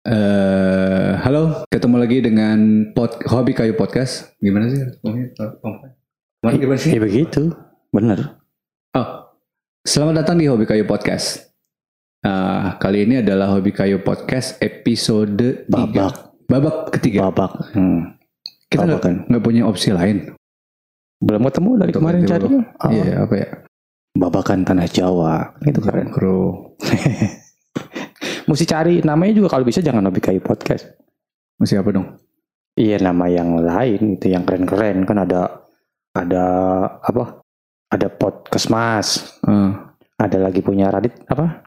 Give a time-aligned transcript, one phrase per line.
[0.00, 2.56] Eh, halo, ketemu lagi dengan
[2.96, 4.32] pod, Hobi Kayu Podcast.
[4.40, 4.80] Gimana sih?
[6.40, 6.96] Kemarin gimana sih?
[6.96, 7.52] Ya begitu,
[7.92, 8.40] bener.
[8.96, 9.28] Oh,
[9.84, 11.52] selamat datang di Hobi Kayu Podcast.
[12.24, 16.48] Ah, kali ini adalah Hobi Kayu Podcast episode Babak, 3.
[16.48, 17.28] Babak ketiga.
[17.28, 17.52] babak.
[17.76, 18.16] Hmm.
[18.72, 18.88] Kita
[19.28, 20.32] nggak punya opsi lain.
[21.20, 22.44] Belum ketemu dari Untuk kemarin cari.
[22.48, 22.64] babak.
[22.80, 23.48] Oh, Iya, apa ya?
[24.16, 26.08] Babakan tanah Jawa, itu keren.
[26.08, 26.40] Kro.
[28.50, 30.90] Mesti cari namanya juga kalau bisa jangan kayu podcast.
[31.54, 32.18] Masih apa dong?
[32.74, 35.70] Iya nama yang lain itu yang keren-keren kan ada
[36.10, 36.44] ada
[36.98, 37.46] apa?
[37.90, 39.08] Ada podcast mas,
[39.46, 39.70] Eh,
[40.16, 41.62] ada lagi punya Radit apa?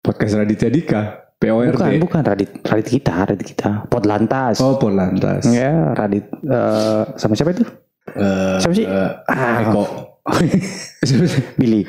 [0.00, 1.02] podcast Raditya Dika.
[1.40, 1.76] PORD.
[1.76, 3.84] Bukan, bukan Radit, Radit kita, Radit kita.
[3.88, 4.60] Podlantas.
[4.60, 5.44] Oh, Polantas.
[5.48, 7.64] Ya, Radit eh, sama siapa itu?
[8.12, 8.84] Eh, Siapa sih?
[8.88, 9.84] eh, Ah, Eko.
[11.60, 11.84] Billy.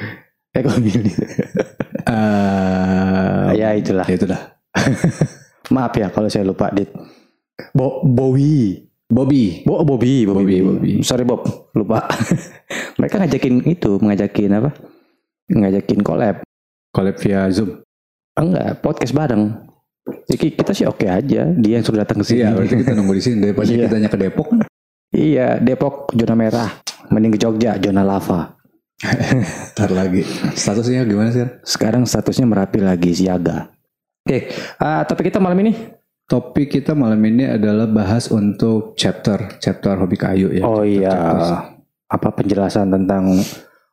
[0.51, 1.11] Eko Billy.
[2.05, 4.05] Eh, ya itulah.
[4.05, 4.41] ya itu dah.
[5.71, 6.91] Maaf ya kalau saya lupa, Dit.
[7.71, 8.85] Bo Bowie.
[9.05, 9.61] Bobby.
[9.61, 10.91] Bo Bobby, Bobby, Bobby, Bobby.
[11.05, 11.45] Sorry Bob,
[11.77, 12.09] lupa.
[12.97, 14.73] Mereka ngajakin itu, ngajakin apa?
[15.45, 16.41] Ngajakin collab.
[16.89, 17.85] Collab via Zoom.
[18.33, 19.61] Enggak, podcast bareng.
[20.25, 21.45] Jadi kita sih oke aja.
[21.53, 22.41] Dia yang sudah datang ke sini.
[22.41, 23.77] Iya, berarti kita nunggu di sini daripada Iya.
[23.77, 24.47] kita tanya ke Depok.
[25.13, 26.69] Iya, Depok zona merah.
[27.13, 28.57] Mending ke Jogja zona lava.
[29.75, 30.23] Ntar lagi.
[30.55, 31.43] Statusnya gimana sih?
[31.61, 33.69] Sekarang statusnya Merapi lagi siaga.
[34.25, 35.73] Oke, ah, tapi kita malam ini.
[36.25, 40.65] Topik kita malam ini adalah bahas untuk chapter, chapter hobi kayu ya.
[40.65, 41.49] oh chapter- iya, chapters.
[42.09, 43.23] apa penjelasan tentang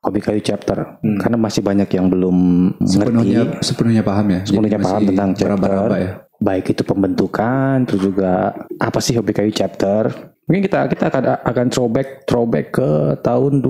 [0.00, 0.97] hobi kayu chapter?
[1.05, 1.20] Hmm.
[1.20, 2.37] Karena masih banyak yang belum
[2.81, 3.69] Sepenuhnya ngerti.
[3.69, 4.41] sepenuhnya paham ya.
[4.48, 5.47] Sepenuhnya Jadi paham tentang chapter.
[5.53, 6.11] meraba-raba ya.
[6.42, 8.50] baik itu pembentukan terus juga
[8.83, 10.11] apa sih hobi kayu chapter
[10.42, 12.91] mungkin kita kita akan akan throwback throwback ke
[13.22, 13.62] tahun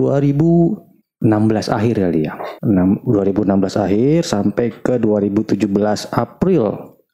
[1.23, 2.35] 2016 akhir kali ya
[2.67, 5.63] Enam- 2016 akhir sampai ke 2017
[6.11, 6.63] April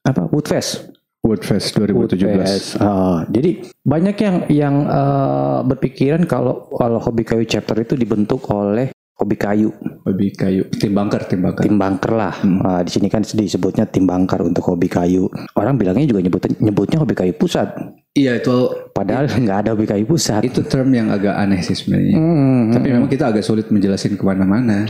[0.02, 2.24] apa Woodfest Woodfest 2017.
[2.24, 2.68] Woodfest.
[2.78, 8.94] Ah, jadi banyak yang yang eh, berpikiran kalau kalau hobi kayu chapter itu dibentuk oleh
[9.18, 9.70] hobi kayu
[10.06, 10.62] Hobi kayu.
[10.72, 11.60] Tim bunker, tim bunker.
[11.60, 12.32] tim bunker lah.
[12.38, 12.62] Hmm.
[12.62, 15.26] Ah, di sini kan disebutnya tim bunker untuk hobi kayu.
[15.52, 17.68] Orang bilangnya juga nyebut nyebutnya hobi kayu pusat.
[18.14, 18.56] Iya itu
[18.90, 20.42] Padahal nggak ada hobi kayu pusat.
[20.42, 22.14] itu term yang agak aneh sih sebenarnya.
[22.14, 24.86] Hmm, Tapi memang kita agak sulit menjelasin ke mana-mana.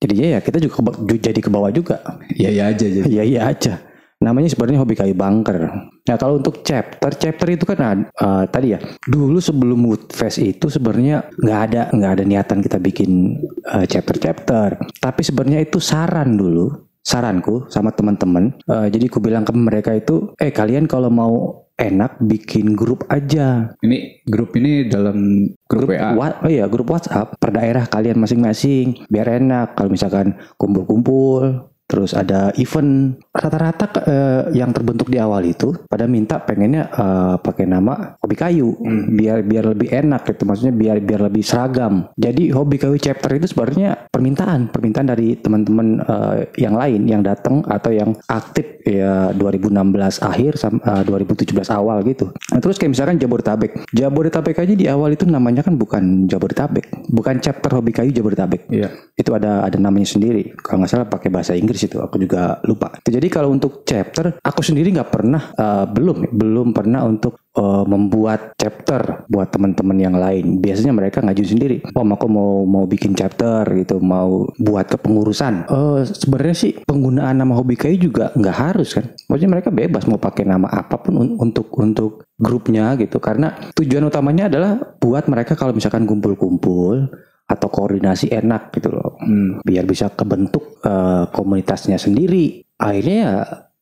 [0.00, 2.00] jadi ya kita juga keba- jadi ke bawah juga.
[2.32, 2.84] Iya iya aja.
[2.86, 3.74] Iya iya aja.
[4.20, 5.88] Namanya sebenarnya hobi kayu bunker.
[6.04, 8.78] Nah kalau untuk chapter, chapter itu kan eh, tadi ya.
[9.08, 14.76] Dulu sebelum Woodfest itu sebenarnya nggak ada nggak ada niatan kita bikin eh, chapter-chapter.
[15.00, 16.68] Tapi sebenarnya itu saran dulu,
[17.00, 18.60] saranku sama teman-teman.
[18.68, 23.72] Eh, jadi ku bilang ke mereka itu, eh kalian kalau mau enak bikin grup aja.
[23.80, 26.12] Ini grup ini dalam grup, WA.
[26.12, 32.14] Wa- oh iya, grup WhatsApp per daerah kalian masing-masing biar enak kalau misalkan kumpul-kumpul terus
[32.14, 38.14] ada event rata-rata eh, yang terbentuk di awal itu pada minta pengennya eh, pakai nama
[38.22, 38.72] hobi kayu.
[38.80, 39.18] Hmm.
[39.18, 42.06] biar biar lebih enak gitu maksudnya biar biar lebih seragam.
[42.14, 47.66] Jadi hobi kayu chapter itu sebenarnya permintaan permintaan dari teman-teman eh, yang lain yang datang
[47.66, 52.30] atau yang aktif ya 2016 akhir eh, 2017 awal gitu.
[52.30, 53.72] Nah, terus kayak misalkan Jabodetabek.
[53.90, 57.10] Jabodetabek aja di awal itu namanya kan bukan Jabodetabek.
[57.10, 58.70] Bukan chapter hobi kayu Jabodetabek.
[58.70, 58.92] Iya.
[59.20, 60.56] itu ada ada namanya sendiri.
[60.64, 62.92] Kalau nggak salah pakai bahasa Inggris itu aku juga lupa.
[63.02, 68.54] Jadi kalau untuk chapter aku sendiri nggak pernah eh, belum belum pernah untuk eh, membuat
[68.56, 70.60] chapter buat teman-teman yang lain.
[70.60, 71.76] Biasanya mereka ngajuin sendiri.
[71.96, 77.54] Oh aku mau mau bikin chapter gitu mau buat kepengurusan Eh sebenarnya sih penggunaan nama
[77.56, 79.06] hobi kayu juga nggak harus kan.
[79.28, 83.20] Maksudnya mereka bebas mau pakai nama apa pun un- untuk untuk grupnya gitu.
[83.22, 87.08] Karena tujuan utamanya adalah buat mereka kalau misalkan kumpul-kumpul
[87.50, 89.58] atau koordinasi enak gitu loh Hmm.
[89.60, 93.34] biar bisa kebentuk eh, komunitasnya sendiri akhirnya ya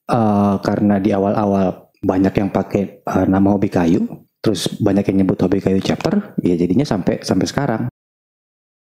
[0.08, 4.02] eh, karena di awal-awal banyak yang pakai eh, nama hobi kayu
[4.40, 7.82] terus banyak yang nyebut hobi kayu chapter ya jadinya sampai sampai sekarang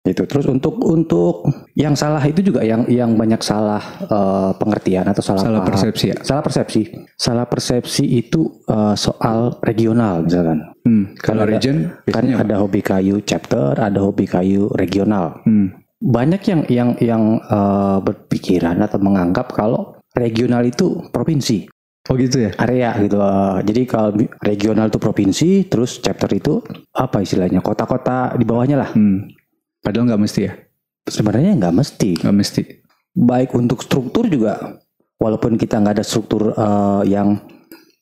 [0.06, 5.18] itu terus untuk untuk yang salah itu juga yang yang banyak salah eh, pengertian atau
[5.18, 5.70] salah, Salah paham.
[5.74, 6.16] persepsi ya.
[6.22, 6.80] salah persepsi
[7.18, 11.04] salah persepsi itu eh, soal regional misalkan Hmm.
[11.16, 12.44] Kalau ada- region kan biasanya apa?
[12.44, 15.74] ada hobi kayu chapter ada hobi kayu regional Hmm.
[15.98, 21.66] banyak yang yang yang eh, berpikiran atau menganggap kalau regional itu provinsi
[22.06, 22.54] Oh gitu ya.
[22.56, 26.62] area gitu Eh, jadi kalau regional itu provinsi terus chapter itu
[26.94, 29.26] apa istilahnya kota-kota di bawahnya lah Hmm.
[29.76, 30.54] Padahal nggak mesti ya.
[31.04, 32.62] sebenarnya nggak mesti Nggak mesti.
[33.12, 34.78] baik untuk struktur juga
[35.16, 37.42] walaupun kita nggak ada struktur eh, yang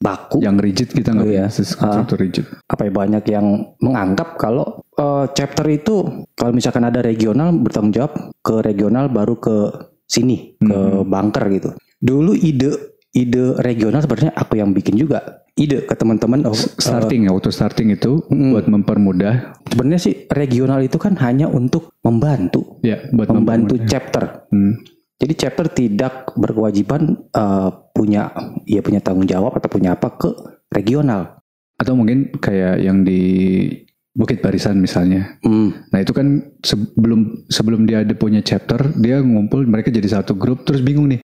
[0.04, 1.48] baku Yang rigid kita nggak iya.
[1.48, 2.44] struktur rigid.
[2.68, 3.46] apa ya banyak yang
[3.80, 9.56] menganggap kalau eh, chapter itu kalau misalkan ada regional bertanggung jawab ke regional baru ke
[10.04, 11.08] sini ke Mhm.
[11.08, 12.76] bunker gitu dulu ide
[13.10, 17.94] ide regional sebenarnya aku yang bikin juga ide ke teman-teman oh, Starting ya, waktu starting
[17.94, 18.50] itu Mm.
[18.50, 23.86] buat mempermudah, sebenarnya sih regional itu kan hanya untuk membantu ya, buat membantu mempermudah.
[23.86, 24.82] chapter Hmm.
[25.24, 28.28] Jadi chapter tidak berkewajiban eh, punya
[28.68, 30.28] ya punya tanggung jawab atau punya apa ke
[30.70, 31.40] regional
[31.74, 33.66] Atau mungkin kayak yang di
[34.14, 35.42] Bukit Barisan misalnya.
[35.42, 40.38] Hmm, Nah itu kan sebelum sebelum dia ada punya chapter, dia ngumpul mereka jadi satu
[40.38, 41.18] grup terus bingung nih.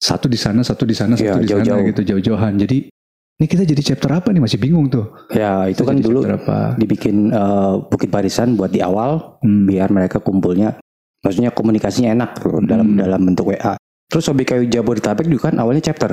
[0.00, 1.84] Satu di sana, satu di sana, satu di sana jauh-jauh.
[1.92, 2.56] gitu jauh-jauhan.
[2.56, 2.88] Jadi
[3.36, 5.12] ini kita jadi chapter apa nih masih bingung tuh.
[5.28, 6.58] ya itu Kita kan dulu apa?
[6.80, 9.68] dibikin eh, bukit barisan buat di awal Hmm.
[9.68, 10.80] biar mereka kumpulnya
[11.22, 12.98] maksudnya komunikasinya enak tuh, dalam Hmm.
[13.00, 13.78] dalam bentuk WA
[14.12, 16.12] terus hobi kayu Jabodetabek juga kan awalnya chapter.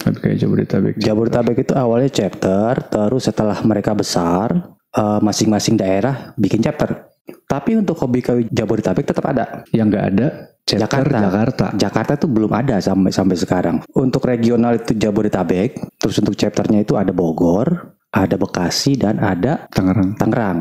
[0.00, 0.94] Tapi kayak Jabodetabek.
[0.96, 7.12] Jabodetabek itu awalnya chapter terus setelah mereka besar eh, masing-masing daerah bikin chapter
[7.46, 10.26] tapi untuk hobi kayu Jabodetabek tetap ada Yang nggak ada
[10.64, 11.18] chapter Jakarta.
[11.20, 11.66] Jakarta.
[11.76, 13.76] Jakarta tuh belum ada sampai sampai sekarang.
[13.92, 20.16] Untuk regional itu Jabodetabek, terus untuk chapternya itu ada Bogor, ada Bekasi dan ada Tangerang.
[20.16, 20.58] Tangerang.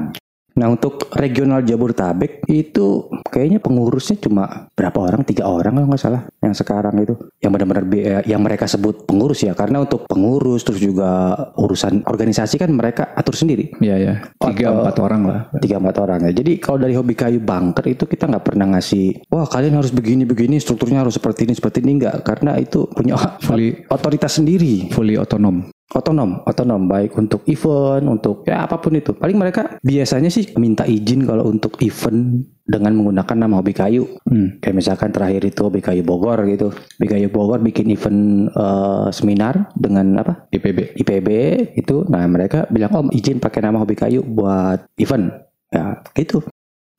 [0.57, 5.23] Nah untuk regional Jabodetabek itu kayaknya pengurusnya cuma berapa orang?
[5.23, 6.21] Tiga orang kalau nggak salah.
[6.43, 9.55] Yang sekarang itu yang benar-benar be- eh, yang mereka sebut pengurus ya.
[9.55, 13.71] Karena untuk pengurus terus juga urusan organisasi kan mereka atur sendiri.
[13.79, 14.13] Iya ya.
[14.51, 15.39] Tiga Atau- empat orang lah.
[15.63, 16.31] tiga empat orang ya.
[16.35, 20.27] Jadi kalau dari hobi kayu bunker itu kita nggak pernah ngasih, wah kalian harus begini
[20.27, 25.15] begini, strukturnya harus seperti ini seperti ini enggak, karena itu punya Fully otoritas sendiri, fully
[25.15, 25.69] otonom.
[25.91, 29.11] Otonom, otonom baik untuk event, untuk ya apa pun itu.
[29.11, 34.07] Paling mereka biasanya sih minta izin kalau untuk event dengan menggunakan nama hobi kayu.
[34.23, 34.57] Hmm.
[34.63, 39.69] Kayak misalkan terakhir itu hobi kayu Bogor gitu, hobi kayu Bogor bikin event eh, seminar
[39.75, 40.47] dengan apa?
[40.55, 40.95] IPB.
[41.03, 41.29] IPB
[41.75, 45.31] itu nah mereka bilang om izin pakai nama hobi kayu buat event
[45.71, 46.43] ya gitu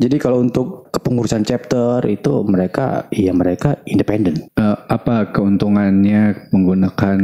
[0.02, 7.18] jadi kalau untuk kepengurusan chapter itu mereka ya mereka independen Eh, apa keuntungannya menggunakan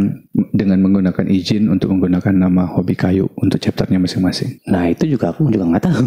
[0.55, 4.63] dengan menggunakan izin untuk menggunakan nama hobi kayu untuk chapternya masing-masing?
[4.71, 6.05] nah itu juga aku juga nggak tahu.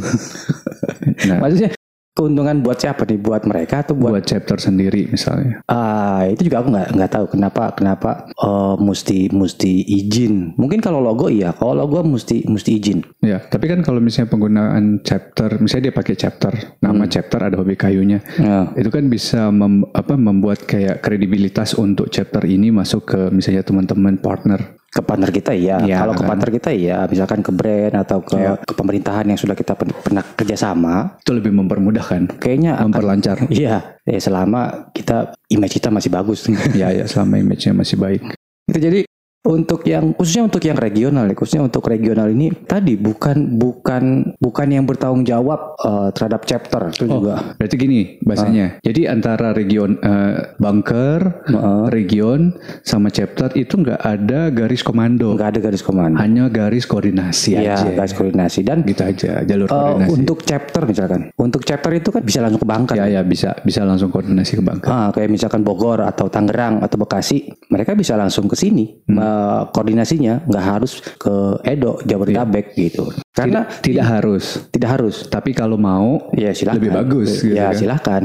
[1.28, 1.70] Nah, maksudnya
[2.12, 3.20] keuntungan buat siapa nih?
[3.20, 5.64] Buat mereka atau buat buat chapter sendiri misalnya.
[5.72, 10.56] ah itu juga aku nggak nggak tahu kenapa kenapa eh, mesti mesti izin.
[10.60, 13.00] Mungkin kalau logo iya kalau logo mesti mesti izin.
[13.24, 17.78] Ya, tapi kan kalau misalnya penggunaan chapter, misalnya dia pakai chapter, nama chapter ada hobi
[17.78, 18.70] kayunya, ya.
[18.74, 24.18] itu kan bisa mem- apa membuat kayak kredibilitas untuk chapter ini masuk ke misalnya teman-teman
[24.18, 24.81] partner.
[24.92, 25.80] Ke partner kita iya.
[25.80, 26.30] Iya, Kalau ke kan.
[26.36, 31.16] partner kita iya, misalkan ke brand atau ke, ke pemerintahan yang sudah kita pernah kerjasama,
[31.18, 33.38] Itu lebih mempermudah kan, kayaknya akan- memperlancar.
[33.54, 36.44] iya, ya selama kita image kita masih bagus.
[36.76, 38.22] ya, ya selama image-nya masih baik.
[38.68, 39.00] Itu jadi
[39.42, 44.04] untuk yang khususnya untuk yang regional ya, khususnya untuk regional ini tadi bukan bukan
[44.38, 47.20] bukan yang bertanggung jawab eh, terhadap chapter itu Oh.
[47.20, 47.58] juga.
[47.58, 48.78] Berarti gini bahasanya.
[48.80, 51.84] Jadi antara region eh, bunker, Heeh.
[51.90, 56.16] region sama chapter itu nggak ada garis komando, Nggak ada garis komando.
[56.16, 57.90] hanya garis koordinasi Iya, aja.
[57.92, 60.12] garis koordinasi dan Gitu aja, jalur eh, koordinasi.
[60.14, 61.22] untuk chapter misalkan.
[61.34, 62.94] Untuk chapter itu kan bisa langsung ke Bangka.
[62.94, 64.88] Ya ya bisa bisa langsung koordinasi ke bunker.
[64.88, 69.02] Ah, kayak misalkan Bogor atau Tangerang atau Bekasi, mereka bisa langsung ke sini.
[69.10, 69.31] Hmm.
[69.32, 73.08] Eh, koordinasinya nggak harus ke Edo, Jabodetabek gitu.
[73.32, 74.46] Karena Tidak, tidak harus.
[74.70, 75.16] tidak harus.
[75.26, 76.78] Tapi kalau mau Ya silakan.
[76.80, 77.78] Lebih bagus, gitu ya kan.
[77.80, 78.22] silakan.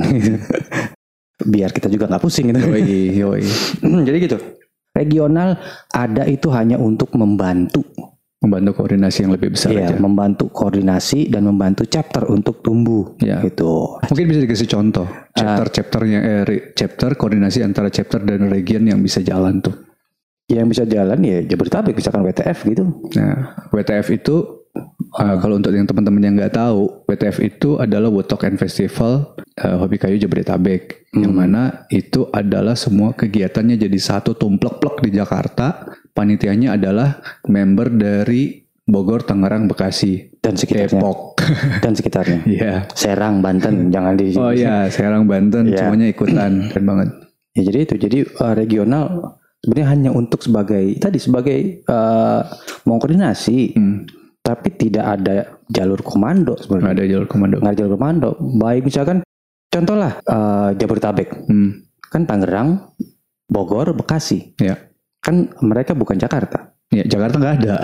[1.52, 2.58] Biar kita juga nggak pusing gitu.
[2.64, 3.42] yoi yoi
[4.02, 4.36] Jadi gitu.
[4.96, 5.60] Regional
[5.92, 7.84] ada itu hanya untuk membantu,
[8.40, 10.00] membantu koordinasi yang lebih besar ya, aja.
[10.00, 13.44] membantu koordinasi dan membantu chapter untuk tumbuh, Ya.
[13.44, 14.00] gitu.
[14.08, 15.04] Mungkin bisa dikasih contoh
[15.36, 19.85] chapter chapternya eh, chapter koordinasi antara chapter dan region yang bisa jalan tuh.
[20.46, 22.84] Yang bisa jalan ya Jabodetabek, misalkan WTF gitu.
[23.18, 24.36] Nah, WTF itu
[25.18, 29.76] uh, kalau untuk yang teman-teman yang nggak tahu, WTF itu adalah Wotok and Festival uh,
[29.82, 35.82] Hobi Kayu Jabodetabek, yang mana itu adalah semua kegiatannya jadi satu tumplek-plek di Jakarta.
[36.14, 41.02] Panitianya adalah member dari Bogor, Tangerang, Bekasi, Dan sekitarnya.
[41.02, 41.42] Depok.
[41.82, 42.40] Dan sekitarnya.
[42.46, 42.72] Iya.
[42.94, 45.90] Serang, Banten, jangan di Oh iya, Serang, Banten, Iya.
[45.90, 47.08] semuanya ikutan, keren banget.
[47.58, 49.06] Ya jadi itu, jadi uh, regional
[49.66, 52.40] sebenarnya hanya untuk sebagai tadi sebagai uh,
[52.84, 54.06] mau koordinasi, Hmm.
[54.38, 56.94] tapi tidak ada jalur komando Nggak sebenarnya.
[56.94, 57.56] ada jalur komando.
[57.58, 58.28] Nggak ada jalur komando.
[58.56, 59.16] Baik misalkan
[59.66, 61.82] contoh lah uh, Jabodetabek, Hmm.
[62.06, 62.94] kan Tangerang,
[63.44, 64.78] Bogor, Bekasi, Ya.
[65.18, 66.70] kan mereka bukan Jakarta.
[66.88, 67.74] Ya, Jakarta nggak ada.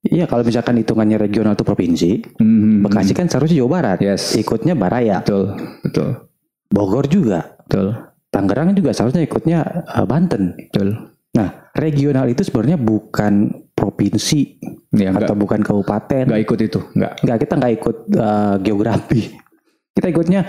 [0.00, 2.84] Iya kalau misalkan hitungannya regional itu provinsi, Hmm.
[2.84, 4.36] Bekasi kan seharusnya Jawa Barat, Yes.
[4.36, 6.08] ikutnya Baraya, Betul, betul,
[6.68, 7.96] Bogor juga, betul,
[8.38, 10.54] Tangerang juga seharusnya ikutnya uh, Banten.
[10.54, 11.10] betul.
[11.34, 16.24] Nah regional itu sebenarnya bukan provinsi Ya, atau bukan kabupaten.
[16.24, 17.12] nggak ikut itu, nggak.
[17.20, 19.20] Enggak, kita nggak ikut uh, geografi.
[19.92, 20.40] Kita ikutnya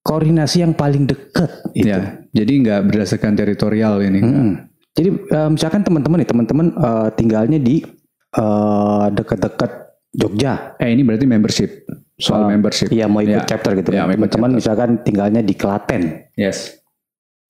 [0.00, 1.86] koordinasi yang paling dekat itu.
[1.86, 4.18] Ya, jadi nggak berdasarkan teritorial ini.
[4.18, 4.50] Mm-mm.
[4.92, 7.80] Jadi eh, misalkan teman-teman nih, teman-teman eh, tinggalnya di
[8.32, 9.70] eh, dekat-dekat
[10.10, 10.76] Jogja.
[10.76, 11.70] Eh ini berarti membership.
[12.16, 12.88] Soal Oh, membership.
[12.88, 13.48] Iya mau ikut Ya.
[13.48, 13.88] chapter gitu.
[13.90, 16.28] Ya, Teman-teman misalkan tinggalnya di Klaten.
[16.34, 16.81] Yes.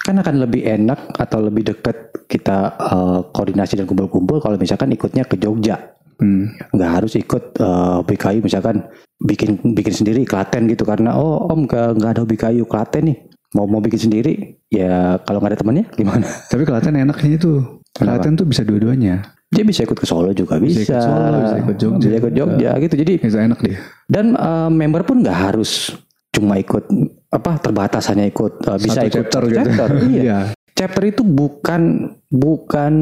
[0.03, 5.23] Kan akan lebih enak atau lebih dekat kita eh, koordinasi dan kumpul-kumpul kalau misalkan ikutnya
[5.25, 5.79] ke Jogja.
[6.23, 6.55] Hmm.
[6.71, 8.87] nggak harus ikut hobi kayu misalkan
[9.19, 13.19] bikin bikin sendiri Klaten gitu karena oh om nggak nggak ada kayu Klaten nih
[13.59, 17.53] mau mau bikin sendiri ya kalau nggak ada temannya gimana Tapi Klaten enaknya itu.
[17.91, 19.35] Klaten tuh bisa dua-duanya.
[19.51, 21.99] dia bisa ikut ke Solo juga bisa, Bisa ikut Solo, bisa ikut Jogja.
[22.07, 23.79] bisa ikut Jogja gitu jadi Itu enak dia.
[24.07, 25.91] dan eh, member pun nggak harus
[26.31, 26.87] cuma ikut
[27.33, 29.57] apa terbatas hanya ikut eh, bisa Satu ikut chapter gitu.
[29.59, 30.39] chapter, iya Iya.
[30.73, 31.83] chapter itu bukan
[32.29, 32.93] bukan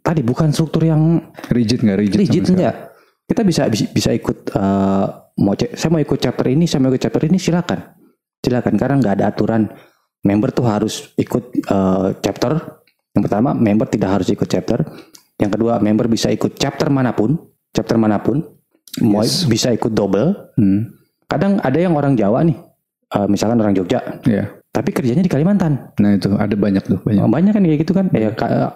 [0.00, 2.18] tadi bukan struktur yang Rigid nggak rigid?
[2.18, 2.76] rigid enggak
[3.24, 5.06] kita bisa bisa, ikut eh,
[5.38, 7.78] mau saya mau ikut chapter ini saya mau ikut chapter ini silakan
[8.38, 9.62] silakan karena nggak ada aturan
[10.20, 12.52] member tuh harus ikut eh, chapter
[13.10, 14.82] yang pertama member tidak harus ikut chapter
[15.36, 17.38] yang kedua member bisa ikut chapter mana pun
[17.70, 18.44] chapter mana pun
[19.00, 19.46] mau Yes.
[19.46, 20.90] bisa ikut double Hmm.
[21.24, 22.58] kadang ada yang orang Jawa nih
[23.10, 24.50] eh, misalkan orang Jogja Iya.
[24.70, 27.26] tapi kerjanya di Kalimantan Nah itu ada banyak tuh banyak.
[27.26, 28.30] banyak kan kayak gitu kan ya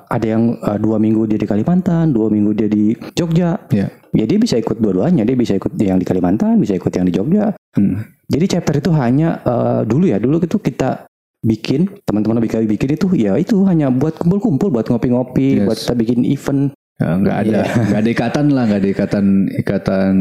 [0.04, 3.88] ada yang eh, dua minggu dia di Kalimantan dua minggu dia di Jogja Iya.
[4.12, 7.12] ya dia bisa ikut dua-duanya dia bisa ikut yang di Kalimantan bisa ikut yang di
[7.12, 8.06] Jogja Hmm.
[8.24, 11.06] jadi chapter itu hanya eh, dulu ya dulu itu kita
[11.40, 15.64] bikin teman-teman BKW bikin itu ya itu hanya buat kumpul-kumpul buat ngopi-ngopi Yes.
[15.64, 20.12] buat kita bikin event Ya, nggak ada nggak ada ikatan lah nggak ada ikatan ikatan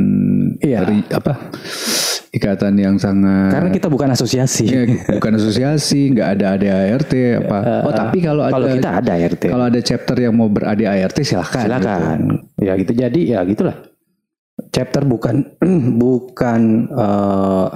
[0.60, 0.80] Iya.
[0.84, 1.54] ri- apa
[2.34, 4.66] ikatan yang sangat karena kita bukan asosiasi.
[4.66, 4.82] Ya,
[5.22, 7.14] bukan asosiasi nggak ada ADART
[7.46, 7.60] apa.
[7.86, 11.18] Oh tapi kalau ada kalau kita ada RT kalau ada chapter yang mau ber ADART
[11.22, 12.20] silahkan silakan
[12.58, 12.92] ya gitu.
[12.98, 13.78] Jadi ya gitulah.
[14.74, 15.46] Chapter bukan
[16.02, 17.68] bukan eh,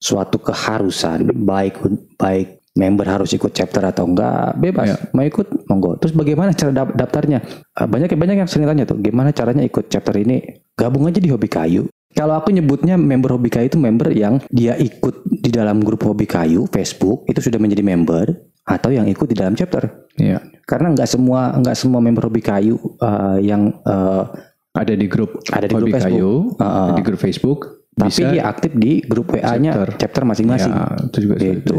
[0.00, 1.84] suatu keharusan baik
[2.16, 4.96] baik member harus ikut chapter atau enggak bebas.
[4.96, 4.98] Ya.
[5.12, 6.00] mau ikut monggo.
[6.00, 7.44] Terus bagaimana cara daftarnya?
[7.76, 10.40] Eh, banyak banyak yang sering tanya tuh gimana caranya ikut chapter ini?
[10.72, 14.74] Gabung aja di hobi kayu kalau aku nyebutnya member hobi kayu itu member yang dia
[14.74, 18.26] ikut di dalam grup hobi kayu Facebook itu sudah menjadi member
[18.62, 20.42] atau yang ikut di dalam chapter Iya.
[20.64, 24.24] karena nggak semua nggak semua member hobi kayu eh, yang eh,
[24.70, 26.14] ada di grup Ada di hobi grup Facebook.
[26.14, 26.88] kayu Heeh.
[26.92, 29.90] di grup Facebook tapi bisa dia aktif di grup WA-nya Chapter.
[29.98, 30.72] chapter, masing-masing.
[30.72, 31.74] ya, itu juga Gitu.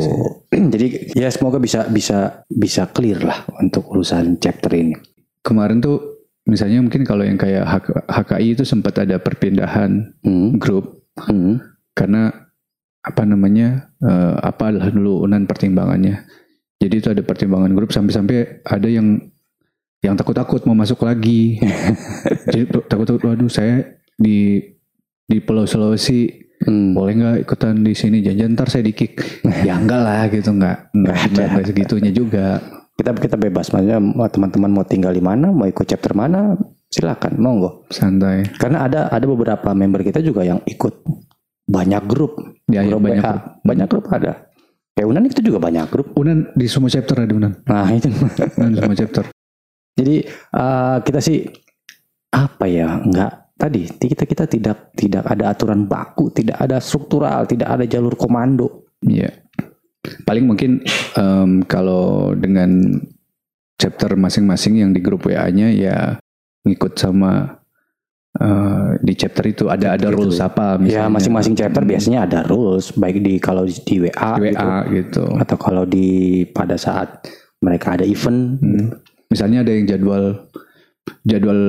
[0.76, 4.94] Jadi ya semoga bisa bisa bisa clear lah untuk urusan chapter ini.
[5.40, 6.11] kemarin tuh
[6.46, 10.58] misalnya mungkin kalau yang kayak HK HKI itu sempat ada perpindahan Hmm.
[10.58, 11.62] grup Hmm.
[11.94, 12.32] karena
[13.02, 16.26] apa namanya eh, apa dulu unan pertimbangannya
[16.82, 19.22] jadi itu ada pertimbangan grup sampai-sampai ada yang
[20.02, 21.62] yang takut-takut mau masuk lagi
[22.54, 24.62] jadi takut-takut waduh saya di
[25.26, 26.94] di Pulau Sulawesi Hmm.
[26.94, 29.18] boleh nggak ikutan di sini jangan ntar saya di kick
[29.66, 31.44] ya enggak lah gitu nggak nggak ada.
[31.58, 32.62] nggak segitunya juga
[33.02, 36.54] Kita kita bebas, maksudnya mau teman-teman mau tinggal di mana, mau ikut chapter mana,
[36.86, 37.90] silakan, monggo.
[37.90, 41.02] santai Karena ada ada beberapa member kita juga yang ikut
[41.66, 42.38] banyak grup,
[42.70, 43.36] ya, ya grup banyak WA.
[43.66, 44.46] banyak grup ada.
[44.94, 46.14] Kayak Unan itu juga banyak grup.
[46.14, 48.06] Unan di semua chapter ada Unan Nah itu.
[48.62, 49.24] Unan di semua chapter
[49.98, 51.42] Jadi eh, kita sih
[52.32, 57.66] apa ya nggak tadi kita kita tidak tidak ada aturan baku, tidak ada struktural, tidak
[57.66, 58.86] ada jalur komando.
[59.02, 59.42] Iya.
[60.26, 60.84] Paling mungkin
[61.16, 63.02] em, kalau dengan
[63.78, 65.98] chapter masing-masing yang di grup WA-nya ya
[66.62, 67.58] ngikut sama
[68.38, 70.18] eh, di chapter itu ada ada Gitu.
[70.22, 74.30] rules apa Ya misalnya masing-masing chapter biasanya ada rules baik di kalau di di WA,
[74.38, 75.26] di gitu, WA gitu.
[75.42, 76.08] atau kalau di
[76.54, 77.26] pada saat
[77.62, 78.58] mereka ada event.
[78.62, 78.88] Hmm.
[79.30, 80.50] Misalnya ada yang jadwal
[81.26, 81.60] jadwal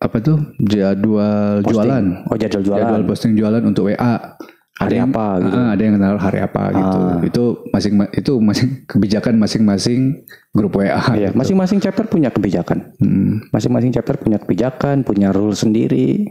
[0.00, 0.38] apa tuh?
[0.58, 1.74] Jadwal posting.
[1.76, 2.04] jualan.
[2.30, 2.80] Oh jadwal jualan.
[2.82, 4.14] Jadwal posting jualan untuk WA.
[4.80, 5.56] Hari yang, apa gitu.
[5.60, 6.98] Ah, ada yang kenal hari apa gitu.
[7.04, 7.20] Ah.
[7.20, 10.24] Itu masing itu masing kebijakan masing-masing
[10.56, 10.96] grup WA.
[11.12, 12.96] Iya, masing-masing chapter punya kebijakan.
[12.96, 13.44] Hmm.
[13.52, 16.24] Masing-masing chapter punya kebijakan, punya rule sendiri.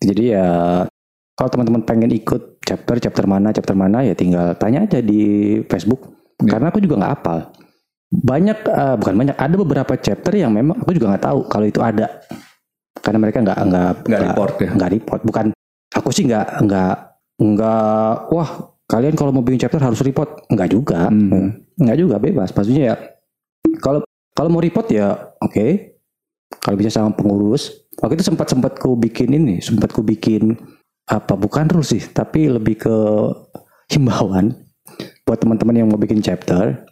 [0.00, 0.48] Jadi ya
[1.36, 6.08] kalau teman-teman pengen ikut chapter chapter mana chapter mana ya tinggal tanya aja di Facebook.
[6.40, 6.56] Ya.
[6.56, 7.38] Karena aku juga nggak hafal.
[8.10, 11.84] Banyak eh, bukan banyak, ada beberapa chapter yang memang aku juga nggak tahu kalau itu
[11.84, 12.08] ada.
[12.96, 14.70] Karena mereka nggak nggak Nggak report ya?
[14.72, 15.20] nggak report.
[15.28, 15.46] Bukan
[15.92, 17.09] aku sih nggak nggak
[17.40, 18.50] nggak wah
[18.84, 20.44] kalian kalau mau bikin chapter harus report.
[20.52, 21.08] Nggak juga.
[21.08, 21.64] Hmm.
[21.80, 22.52] nggak juga bebas.
[22.52, 22.96] Maksudnya ya
[23.80, 24.04] kalau
[24.36, 25.96] kalau mau report ya oke.
[26.60, 27.88] Kalau bisa sama pengurus.
[28.00, 30.56] Waktu itu sempat sempat ku bikin ini sempat ku bikin
[31.10, 32.96] apa bukan rules sih tapi lebih ke
[33.90, 34.54] himbauan
[35.26, 36.84] buat teman-teman yang mau bikin chapter.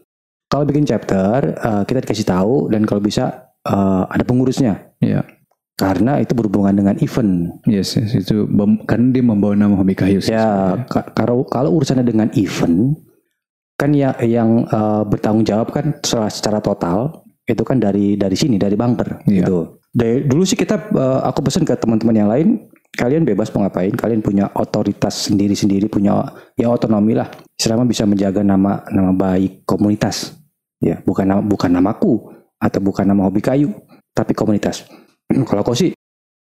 [0.49, 4.97] Kalau bikin chapter eh, kita dikasih tahu dan kalau bisa eh, ada pengurusnya.
[5.03, 5.38] Iya.
[5.79, 8.51] Karena itu berhubungan dengan event Yes, yes, itu
[8.85, 10.19] kan dia membawa nama hobi kayu.
[10.27, 10.75] Ya,
[11.15, 12.99] kalau kalau urusannya dengan event
[13.79, 18.59] kan ya yang eh, bertanggung jawab kan secara, secara total itu kan dari dari sini
[18.59, 19.47] dari bunker Iya.
[19.47, 19.79] gitu.
[19.89, 22.49] Dari, dulu sih kita eh, aku pesan ke teman-teman yang lain,
[22.99, 26.27] kalian bebas mau ngapain, kalian punya otoritas sendiri-sendiri, punya
[26.59, 30.35] ya otonomi lah, selama bisa menjaga nama nama baik komunitas.
[30.83, 33.71] Ya, bukan nama, bukan namaku atau bukan nama hobi kayu,
[34.11, 34.87] tapi komunitas.
[35.29, 35.93] Kalau kau sih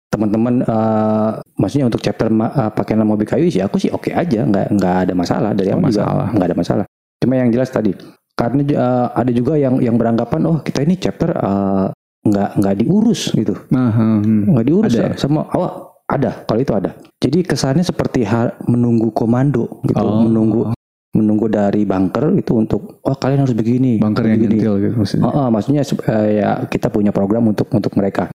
[0.07, 4.67] teman-teman eh, maksudnya untuk chapter eh, pakai nama kayu sih aku sih oke aja nggak
[4.79, 6.27] nggak ada masalah dari juga masalah.
[6.33, 6.85] nggak ada masalah
[7.21, 7.93] cuma yang jelas tadi
[8.33, 11.87] karena eh, ada juga yang yang beranggapan oh kita ini chapter eh,
[12.27, 14.57] nggak nggak diurus gitu hmm.
[14.57, 15.19] nggak diurus Ada ya?
[15.19, 15.73] sama awak
[16.07, 18.23] ada kalau itu ada jadi kesannya seperti
[18.71, 20.23] menunggu komando gitu Oh.
[20.23, 20.71] menunggu
[21.17, 25.25] menunggu dari bunker itu untuk oh kalian harus begini bunker yang nyentil gitu maksudnya.
[25.25, 25.81] Oh, oh, maksudnya
[26.13, 28.29] eh, ya kita punya program untuk untuk mereka.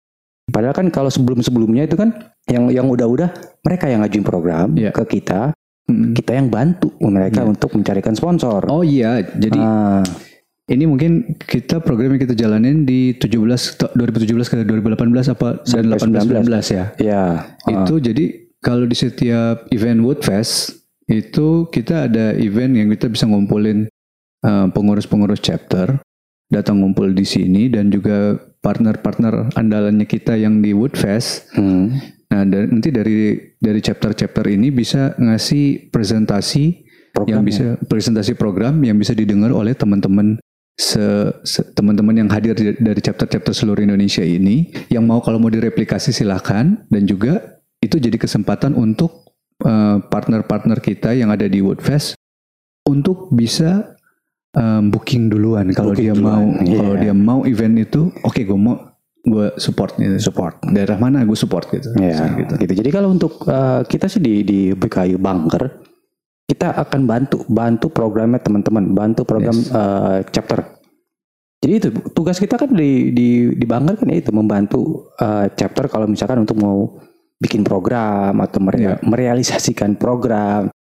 [0.52, 2.12] Padahal kan kalau sebelum-sebelumnya itu kan
[2.46, 3.32] yang yang udah-udah
[3.64, 4.92] mereka yang ngajuin program Iya.
[4.92, 5.56] ke kita,
[5.90, 6.14] Hmm.
[6.14, 7.50] kita yang bantu mereka Iya.
[7.50, 8.68] untuk mencarikan sponsor.
[8.68, 10.04] Oh iya, jadi Ah,
[10.68, 15.90] ini mungkin kita program yang kita jalanin di 17 to- 2017 ke 2018 apa dan
[15.92, 16.86] Sampai 18 19 ya.
[17.00, 17.24] ya.
[17.50, 18.26] ah, Itu jadi
[18.62, 20.80] kalau di setiap event Woodfest
[21.10, 23.90] itu kita ada event yang kita bisa ngumpulin
[24.42, 26.00] uh, pengurus-pengurus chapter
[26.52, 31.50] datang ngumpul di sini dan juga partner-partner andalannya kita yang di Woodfest.
[31.56, 36.64] hmm, Nah, da- nanti dari dari chapter-chapter ini bisa ngasih presentasi
[37.28, 37.44] yang programnya.
[37.44, 40.40] bisa presentasi program yang bisa didengar oleh teman-teman
[40.80, 41.04] se,
[41.44, 46.16] se- teman-teman yang hadir di- dari chapter-chapter seluruh Indonesia ini yang mau kalau mau direplikasi
[46.16, 49.28] silahkan dan juga itu jadi kesempatan untuk
[49.68, 52.16] eh, partner-partner kita yang ada di Woodfest
[52.88, 54.00] untuk bisa
[54.52, 56.78] em, booking duluan kalau dia duluan, mau iya.
[56.78, 58.76] kalau dia mau event itu oke gue mau
[59.22, 60.58] gue support gitu support.
[60.66, 62.54] daerah mana gue support gitu Ya, Misalnya gitu.
[62.58, 62.74] gitu.
[62.74, 65.64] Jadi kalau untuk eh, kita sih di di BKU Bunker,
[66.44, 69.70] kita akan bantu bantu programnya teman-teman, bantu program Yes.
[69.70, 70.60] eh, chapter.
[71.62, 75.86] Jadi itu tugas kita kan di di di Bunker kan ya itu membantu eh, chapter
[75.86, 76.98] kalau misalkan untuk mau
[77.38, 78.94] bikin program atau mere- Ya.
[79.06, 80.71] merealisasikan program.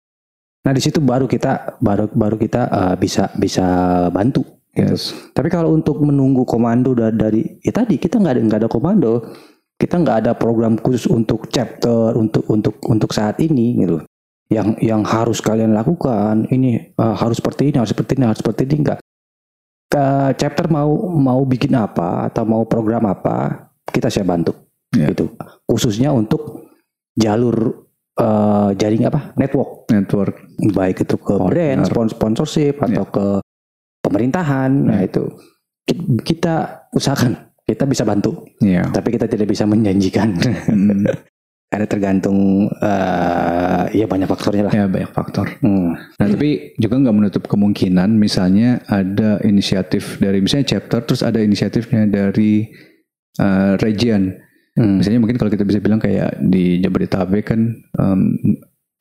[0.62, 3.65] Nah di situ baru kita baru baru kita eh, bisa bisa
[4.13, 4.45] bantu.
[4.71, 4.93] Gitu.
[4.93, 5.12] Yes.
[5.36, 9.13] Tapi kalau untuk menunggu komando da- dari ya tadi kita nggak ada nggak ada komando,
[9.76, 13.97] kita nggak ada program khusus untuk chapter untuk untuk untuk saat ini gitu.
[14.52, 18.62] Yang yang harus kalian lakukan ini eh, harus seperti ini harus seperti ini harus seperti
[18.69, 19.00] ini enggak.
[19.91, 24.56] Ke chapter mau mau bikin apa atau mau program apa kita siap bantu
[24.95, 25.08] Ya.
[25.12, 25.36] gitu.
[25.67, 26.67] Khususnya untuk
[27.15, 30.36] jalur eh, jaring apa network network
[30.69, 31.47] baik itu ke Partner.
[31.47, 33.26] brand, spons- sponsorship atau ke
[34.02, 34.71] pemerintahan.
[34.71, 35.08] Nah, Ya.
[35.08, 35.24] itu
[35.82, 36.56] Ki- kita
[36.91, 40.36] usahakan kita bisa bantu, ya tapi kita tidak bisa menjanjikan
[40.67, 41.08] Hmm.
[41.67, 42.38] karena tergantung
[42.69, 44.74] eh, ya banyak faktornya lah.
[44.76, 45.95] ya banyak faktor Hmm.
[45.95, 52.06] Nah, tapi juga nggak menutup kemungkinan misalnya ada inisiatif dari misalnya chapter terus ada inisiatifnya
[52.06, 52.67] dari
[53.38, 54.36] uh, region.
[54.72, 54.98] Hmm.
[54.98, 57.60] Misalnya mungkin kalau kita bisa bilang kayak di Jabodetabek kan
[57.98, 58.36] um,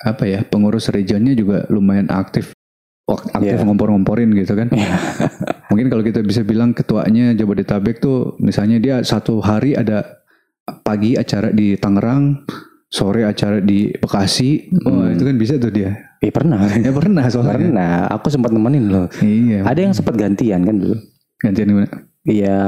[0.01, 2.51] apa ya pengurus regionnya juga lumayan aktif
[3.11, 3.67] aktif Iya.
[3.67, 4.71] ngompor-ngomporin gitu kan.
[5.71, 10.23] mungkin kalau kita bisa bilang ketuanya Jabodetabek tuh misalnya dia satu hari ada
[10.83, 12.47] pagi acara di Tangerang,
[12.87, 14.71] sore acara di Bekasi.
[14.83, 15.15] Oh, Hmm.
[15.15, 15.91] itu kan bisa tuh dia.
[16.19, 16.67] Eh, pernah.
[16.87, 17.59] Ya pernah soalnya.
[17.59, 17.95] pernah.
[18.11, 19.07] Aku sempat nemenin loh.
[19.19, 19.67] Iya.
[19.67, 20.95] Ada yang sempat gantian kan dulu.
[21.39, 21.89] gantian gimana?
[22.23, 22.61] Iya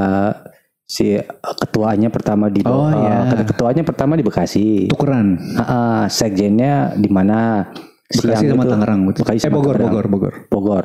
[0.92, 3.40] si ketuanya pertama di Oh, eh, iya.
[3.48, 4.92] ketuanya pertama di Bekasi.
[4.92, 5.40] Tukeran.
[5.56, 7.64] Ah, ah, sekjennya di mana?
[8.12, 9.00] Bekasi sama itu- Tangerang.
[9.08, 9.20] betul.
[9.24, 9.88] Bekasi eh sama Bogor, Tangerang.
[9.88, 10.34] Bogor, Bogor.
[10.52, 10.84] Bogor.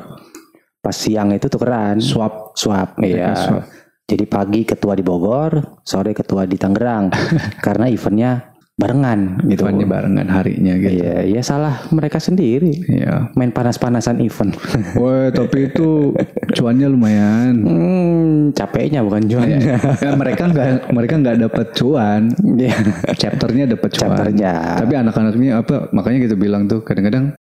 [0.80, 2.00] Pas siang itu tukeran.
[2.00, 2.56] Swap.
[2.56, 3.36] Swap, iya.
[3.36, 3.68] swap.
[4.08, 7.12] Jadi pagi ketua di Bogor, sore ketua di Tangerang.
[7.66, 9.66] Karena eventnya barengan gitu.
[9.66, 11.02] Eventnya barengan harinya gitu.
[11.02, 12.78] Iya, ya salah mereka sendiri.
[12.86, 13.34] Iya.
[13.34, 14.54] Main panas-panasan event.
[15.02, 16.14] Wah, tapi itu
[16.54, 17.66] cuannya lumayan.
[17.66, 19.82] hmm, capeknya bukan jualnya.
[19.98, 22.22] Ya, mereka nggak mereka nggak dapat cuan.
[22.38, 22.78] Iya.
[23.18, 24.14] Chapternya dapat cuan.
[24.14, 24.54] Chapternya.
[24.86, 25.90] Tapi anak-anaknya apa?
[25.90, 27.34] Makanya kita bilang tuh kadang-kadang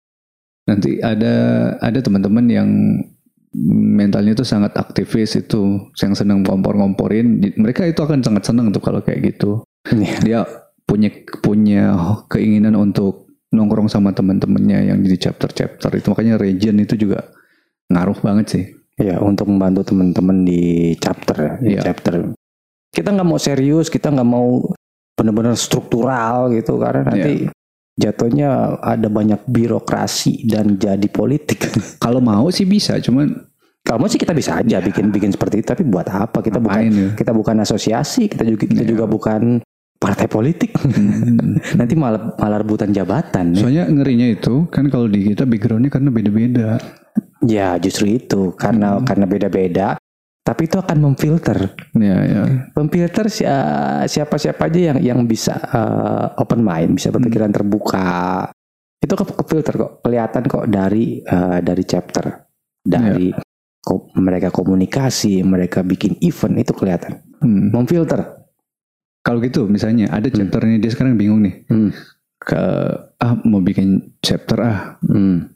[0.65, 1.35] nanti ada
[1.83, 2.69] ada teman-teman yang
[3.75, 8.99] mentalnya tuh sangat aktivis itu yang senang ngompor-ngomporin mereka itu akan sangat senang tuh kalau
[8.99, 9.63] kayak gitu
[9.95, 10.17] Iya.
[10.25, 10.41] dia
[10.85, 11.83] punya punya
[12.29, 17.25] keinginan untuk nongkrong sama teman-temannya yang di chapter-chapter itu makanya region itu juga
[17.89, 21.83] ngaruh banget sih Ya, untuk membantu teman-teman di chapter ya, di Iya.
[21.83, 22.31] chapter.
[22.95, 24.63] Kita nggak mau serius, kita nggak mau
[25.19, 27.51] benar-benar struktural gitu karena nanti
[27.95, 31.59] jatuhnya ada banyak birokrasi dan jadi politik.
[32.05, 33.35] kalau mau sih bisa cuman
[33.83, 36.41] Kalau mau sih kita bisa aja bikin bikin seperti itu, tapi buat apa?
[36.41, 38.89] Kita bukan ngapain ya kita bukan asosiasi, kita juga kita Iya.
[38.95, 39.59] juga bukan
[39.99, 40.75] partai politik.
[40.77, 41.57] Hmm.
[41.81, 43.55] nanti malah malah rebutan jabatan.
[43.57, 43.65] ya.
[43.65, 46.69] soalnya ngerinya itu kan kalau di kita backgroundnya karena beda-beda
[47.45, 49.05] Ya justru itu karena Hmm.
[49.05, 49.89] karena beda-beda
[50.45, 51.73] tapi itu akan memfilter.
[51.97, 52.43] Ya, ya.
[52.77, 58.45] Memfilter si- uh, siapa-siapa aja yang yang bisa uh, open mind, bisa berpikiran terbuka.
[59.01, 62.45] Itu ke, filter kok, kelihatan kok dari uh, dari chapter,
[62.85, 63.33] dari
[63.81, 67.25] ko- mereka komunikasi, mereka bikin event itu kelihatan.
[67.41, 67.73] Hmm.
[67.73, 68.44] Memfilter.
[69.25, 71.65] Kalau gitu misalnya ada chapter ini dia sekarang bingung nih.
[71.73, 71.91] Hmm.
[72.37, 72.61] Ke
[73.17, 75.01] ah mau bikin chapter ah.
[75.01, 75.49] Hmm.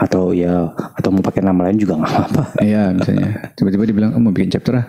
[0.00, 2.42] Atau ya atau mau pakai nama lain juga nggak apa-apa.
[2.64, 3.52] Iya misalnya.
[3.52, 4.86] Tiba-tiba dia bilang oh, mau bikin chapter ah.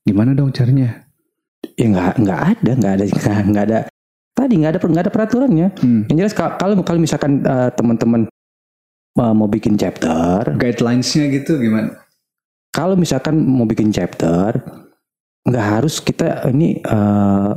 [0.00, 1.04] Gimana dong caranya?
[1.76, 3.04] Ya nggak nggak ada nggak ada
[3.44, 3.78] nggak ada
[4.32, 5.68] tadi nggak ada nggak ada peraturannya.
[5.76, 6.02] Hmm.
[6.08, 8.24] Yang jelas ka- kalau kalau misalkan uh, teman-teman
[9.20, 12.00] uh, mau bikin chapter, Guidelines-nya gitu gimana?
[12.72, 14.54] kalau misalkan mau bikin chapter,
[15.48, 17.56] nggak harus kita ini uh,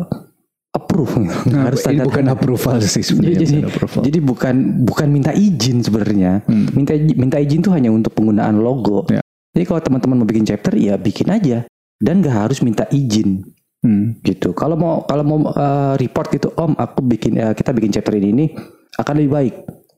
[0.72, 1.12] approve,
[1.48, 2.36] nggak harus ini bukan tangan.
[2.40, 3.44] approval sih sebenarnya.
[3.44, 4.02] Jadi- bukan approval.
[4.08, 4.56] Jadi bukan
[4.88, 6.32] bukan minta izin sebenarnya.
[6.48, 6.72] Hmm.
[6.72, 9.04] Minta minta izin tuh hanya untuk penggunaan logo.
[9.12, 9.20] Ya.
[9.52, 11.68] Jadi kalau teman-teman mau bikin chapter, ya bikin aja
[12.00, 13.44] dan nggak harus minta izin.
[13.82, 14.14] Hmm.
[14.22, 14.54] gitu.
[14.54, 18.30] Kalau mau kalau mau uh, report gitu, Om, aku bikin uh, kita bikin chapter ini
[18.30, 18.46] ini
[18.94, 19.56] akan lebih baik.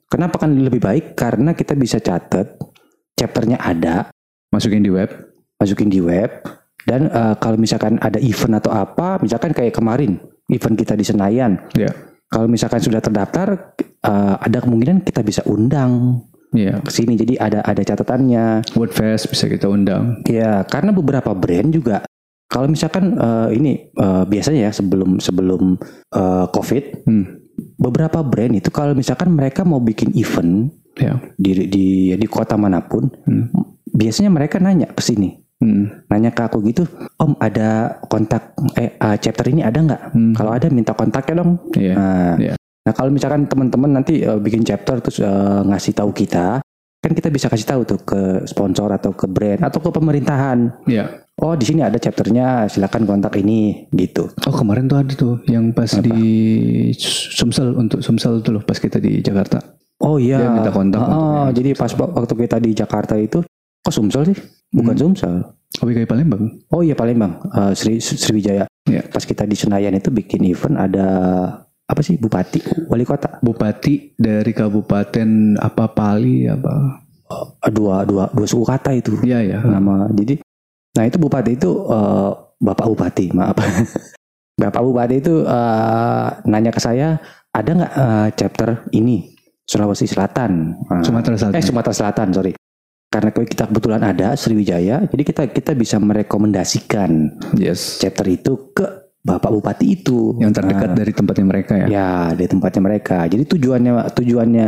[0.08, 1.06] Kenapa akan lebih baik?
[1.20, 2.56] Karena kita bisa catat
[3.12, 4.08] chapternya ada,
[4.56, 5.12] Masukin di web.
[5.60, 6.32] masukin di web
[6.84, 11.58] dan uh, kalau misalkan ada event atau apa, misalkan kayak kemarin event kita di Senayan,
[11.74, 11.90] Ya.
[12.28, 16.86] kalau misalkan sudah terdaftar, uh, ada kemungkinan kita bisa undang Iya.
[16.86, 17.18] ke sini.
[17.18, 18.78] Jadi ada ada catatannya.
[18.78, 20.22] Wordfest bisa kita undang.
[20.30, 22.06] Ya, karena beberapa brand juga
[22.46, 25.82] kalau misalkan eh, ini eh, biasanya ya sebelum sebelum
[26.14, 27.26] eh, COVID, Hmm.
[27.74, 31.18] beberapa brand itu kalau misalkan mereka mau bikin event Ya.
[31.42, 33.50] di di di kota mana pun, Hmm.
[33.90, 35.34] biasanya mereka nanya ke sini,
[35.64, 36.04] Hmm.
[36.12, 36.84] nanya ke aku gitu,
[37.16, 40.02] Om ada kontak eh eh, chapter ini ada nggak?
[40.12, 40.34] Hmm.
[40.36, 41.64] Kalau ada minta kontaknya dong.
[41.72, 41.94] Iya.
[41.96, 42.54] Nah, Iya.
[42.84, 46.60] nah kalau misalkan teman-teman nanti eh, bikin chapter terus eh, ngasih tahu kita,
[47.00, 50.84] kan kita bisa kasih tahu tuh ke sponsor atau ke brand atau ke pemerintahan.
[50.84, 51.24] Iya.
[51.42, 54.30] Oh di sini ada chapternya, silakan kontak ini gitu.
[54.46, 56.22] Oh kemarin tuh ada tuh yang pas di
[57.34, 59.58] Sumsel untuk Sumsel tuh loh pas kita di Jakarta.
[60.04, 60.38] Oh iya.
[60.38, 63.42] Dia minta kontak yang jadi pas waktu kita di Jakarta itu,
[63.82, 64.38] kok Sumsel sih?
[64.74, 65.34] Bukan Sumsel.
[65.74, 66.44] OBKI Palembang.
[66.70, 68.70] Oh iya Palembang, Eh, Sri Sriwijaya.
[68.86, 69.02] Iya.
[69.10, 71.08] Pas kita di Senayan itu bikin event ada
[71.84, 76.74] apa sih bupati, wali kota, Bupati dari kabupaten apa Pali apa?
[77.30, 79.60] Eh, dua dua dua suku kata itu Iya ya.
[79.62, 80.06] nama.
[80.10, 80.42] Jadi,
[80.94, 82.32] nah itu bupati itu eh,
[82.62, 83.58] bapak bupati, maaf.
[84.62, 87.18] bapak bupati itu eh, nanya ke saya,
[87.50, 89.34] ada nggak eh, chapter ini
[89.64, 90.76] Sulawesi Selatan?
[90.86, 91.58] Nah, Sumatera Selatan.
[91.58, 92.54] Eh Sumatera Selatan, sorry.
[93.14, 98.02] Karena kita kebetulan ada Sriwijaya, jadi kita kita bisa merekomendasikan yes.
[98.02, 98.90] chapter itu ke
[99.22, 100.34] Bapak Bupati itu.
[100.42, 101.86] Yang terdekat Nah, dari tempatnya mereka ya.
[101.88, 103.18] ya di tempatnya mereka.
[103.30, 104.66] Jadi tujuannya tujuannya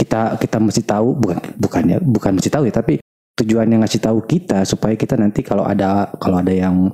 [0.00, 3.04] kita kita mesti tahu bukan bukannya bukan mesti tahu ya, tapi
[3.36, 6.88] tujuannya ngasih tahu kita supaya kita nanti kalau ada kalau ada yang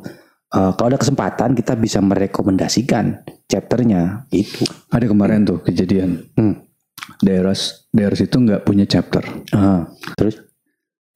[0.51, 4.66] eh, kalau ada kesempatan kita bisa merekomendasikan chapternya itu.
[4.90, 6.27] Ada kemarin tuh kejadian.
[6.35, 6.66] Hmm.
[7.23, 7.55] Daerah
[7.94, 9.25] daerah situ nggak punya chapter,
[9.57, 10.47] Ah, terus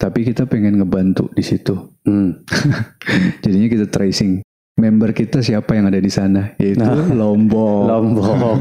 [0.02, 1.78] tapi kita pengen ngebantu di situ.
[2.02, 2.42] hmm.
[3.46, 7.06] Jadinya kita tracing member kita siapa yang ada di sana, yaitu Nah.
[7.12, 7.86] Lombok.
[7.92, 8.56] Lombok.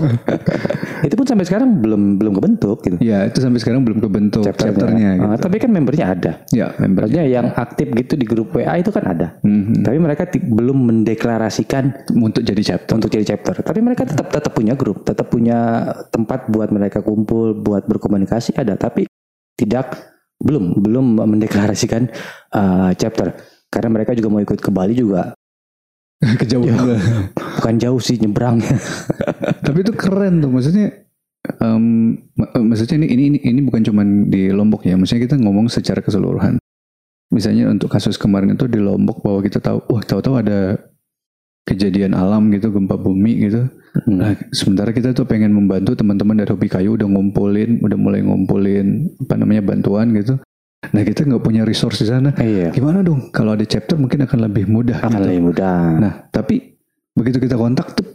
[1.07, 2.99] itu pun sampai sekarang belum belum kebentuk gitu.
[3.01, 5.49] Ya itu sampai sekarang belum kebentuk chapternya, Ah, gitu.
[5.49, 6.31] tapi kan membernya ada.
[6.51, 7.09] Ya membernya.
[7.09, 9.39] Maksudnya yang aktif gitu di grup WA itu kan ada.
[9.41, 9.81] Mhm.
[9.87, 12.93] Tapi mereka belum mendeklarasikan Untuk jadi chapter.
[12.99, 13.63] untuk jadi chapter.
[13.63, 18.75] Tapi mereka tetap tetap punya grup, tetap punya tempat buat mereka kumpul, buat berkomunikasi ada.
[18.75, 19.07] Tapi
[19.55, 20.10] tidak
[20.41, 22.09] belum belum mendeklarasikan
[22.53, 23.33] uh, chapter.
[23.71, 25.31] Karena mereka juga mau ikut ke Bali juga.
[26.41, 26.99] Kejauhan.
[27.33, 28.61] Bukan jauh sih nyebrang.
[29.65, 31.07] Tapi itu keren tuh, maksudnya.
[32.37, 36.03] mak- maksudnya ini, ini ini ini bukan cuman di Lombok ya, maksudnya kita ngomong secara
[36.03, 36.61] keseluruhan.
[37.31, 40.90] Misalnya untuk kasus kemarin itu di Lombok bahwa kita tahu, wah tahu-tahu ada
[41.67, 43.69] kejadian alam gitu, gempa bumi gitu.
[44.07, 44.17] Hmm.
[44.17, 49.11] Nah, sementara kita tuh pengen membantu teman-teman dari hobi kayu udah ngumpulin, udah mulai ngumpulin
[49.27, 50.39] apa namanya bantuan gitu.
[50.81, 52.33] Nah kita nggak punya resource di sana.
[52.41, 52.73] iya.
[52.73, 53.29] Gimana dong?
[53.29, 54.97] Kalau ada chapter mungkin akan lebih mudah.
[54.97, 55.29] Akan gitu.
[55.29, 55.77] lebih mudah.
[56.01, 56.73] Nah, tapi
[57.13, 58.07] begitu kita kontak tuh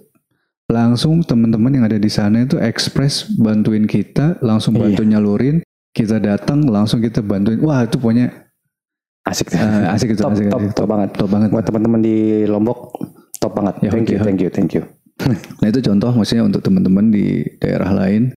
[0.66, 4.82] langsung teman-teman yang ada di sana itu express bantuin kita, langsung Iya.
[4.82, 5.56] bantu nyalurin,
[5.94, 7.62] kita datang langsung kita bantuin.
[7.62, 8.50] Wah, itu pokoknya
[9.26, 9.54] Asik.
[9.54, 10.74] eh, asik itu, top, asik, top, asik.
[10.74, 11.08] top banget.
[11.14, 11.48] Top banget.
[11.54, 12.16] Buat teman-teman di
[12.50, 12.98] Lombok
[13.46, 13.74] top banget.
[13.86, 14.26] Ya, thank you, oke.
[14.26, 14.82] thank you, thank you.
[15.62, 18.36] Nah, itu contoh maksudnya untuk teman-teman di daerah lain.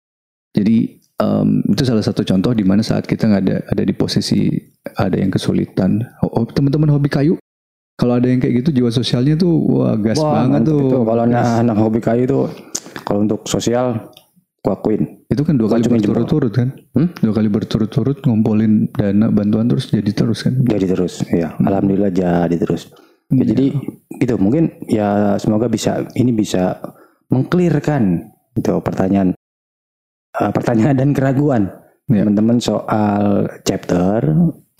[0.53, 4.51] Jadi em, itu salah satu contoh di mana saat kita nggak ada ada di posisi
[4.99, 6.05] ada yang kesulitan.
[6.21, 7.33] Oh, teman-teman hobi kayu
[7.97, 10.85] kalau ada yang kayak gitu jiwa sosialnya tuh wah gas Wah, banget tuh.
[10.85, 10.97] itu.
[11.01, 12.39] Kalau anak, anak hobi kayu itu
[13.01, 14.13] kalau untuk sosial
[14.61, 15.01] aku akuin.
[15.31, 16.75] itu kan dua kali berturut-turut kan?
[16.93, 17.09] Hmm?
[17.23, 20.59] Dua kali berturut-turut ngumpulin dana bantuan terus jadi terus kan?
[20.61, 22.91] jadi terus ya alhamdulillah jadi terus
[23.27, 23.65] Ya, jadi
[24.23, 24.35] gitu.
[24.39, 26.79] Mungkin ya semoga bisa ini bisa
[27.27, 28.23] mengklirkan
[28.55, 29.35] itu pertanyaan
[30.37, 31.63] eh, pertanyaan dan keraguan
[32.07, 32.23] Ya.
[32.23, 34.23] teman-teman soal chapter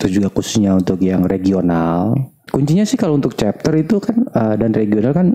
[0.00, 2.16] terus juga khususnya untuk yang regional.
[2.48, 5.28] Kuncinya sih kalau untuk chapter itu kan eh, dan regional kan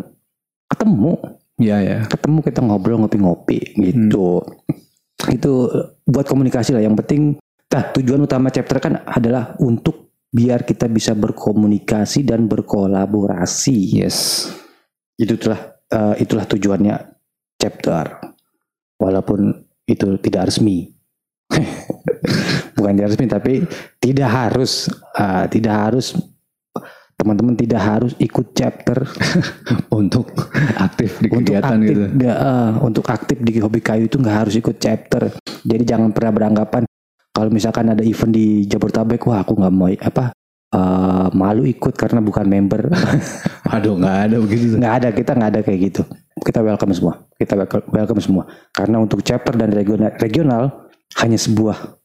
[0.73, 1.13] ketemu.
[1.61, 1.97] Iya ya.
[2.09, 4.41] ketemu kita ngobrol ngopi-ngopi gitu.
[5.29, 5.69] Itu
[6.09, 6.81] buat komunikasi lah.
[6.81, 7.21] Yang penting
[7.69, 10.02] nah, tujuan utama chapter kan adalah untuk
[10.33, 14.49] biar kita bisa berkomunikasi dan berkolaborasi Yes.
[15.13, 16.95] itu itulah eh, itulah tujuannya
[17.61, 18.33] chapter
[18.97, 19.53] walaupun
[19.85, 20.89] itu tidak resmi
[22.75, 23.53] bukan tidak resmi tapi
[24.01, 26.17] tidak harus eh, tidak harus
[27.13, 29.05] teman-teman tidak harus ikut chapter
[29.93, 30.33] Untuk
[30.81, 32.03] aktif di untuk kegiatan aktif gitu.
[32.25, 35.29] eh, untuk aktif di hobi kayu itu nggak harus ikut chapter
[35.61, 36.83] jadi jangan pernah beranggapan
[37.33, 40.37] kalau misalkan ada event di Jabodetabek wah aku nggak mau apa
[40.69, 42.93] eh, malu ikut karena bukan member.
[43.73, 44.77] Aduh nggak ada begitu.
[44.77, 46.01] nggak ada kita nggak ada kayak gitu.
[46.43, 47.25] Kita welcome semua.
[47.33, 47.53] Kita
[47.89, 48.43] welcome, semua.
[48.69, 50.63] Karena untuk chapter dan regional regional
[51.23, 51.97] hanya sebuah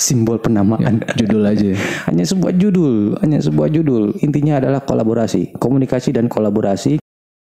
[0.00, 1.04] simbol penamaan.
[1.18, 1.76] Judul aja.
[2.08, 4.16] hanya sebuah judul hanya sebuah judul.
[4.24, 6.96] Intinya adalah kolaborasi komunikasi dan kolaborasi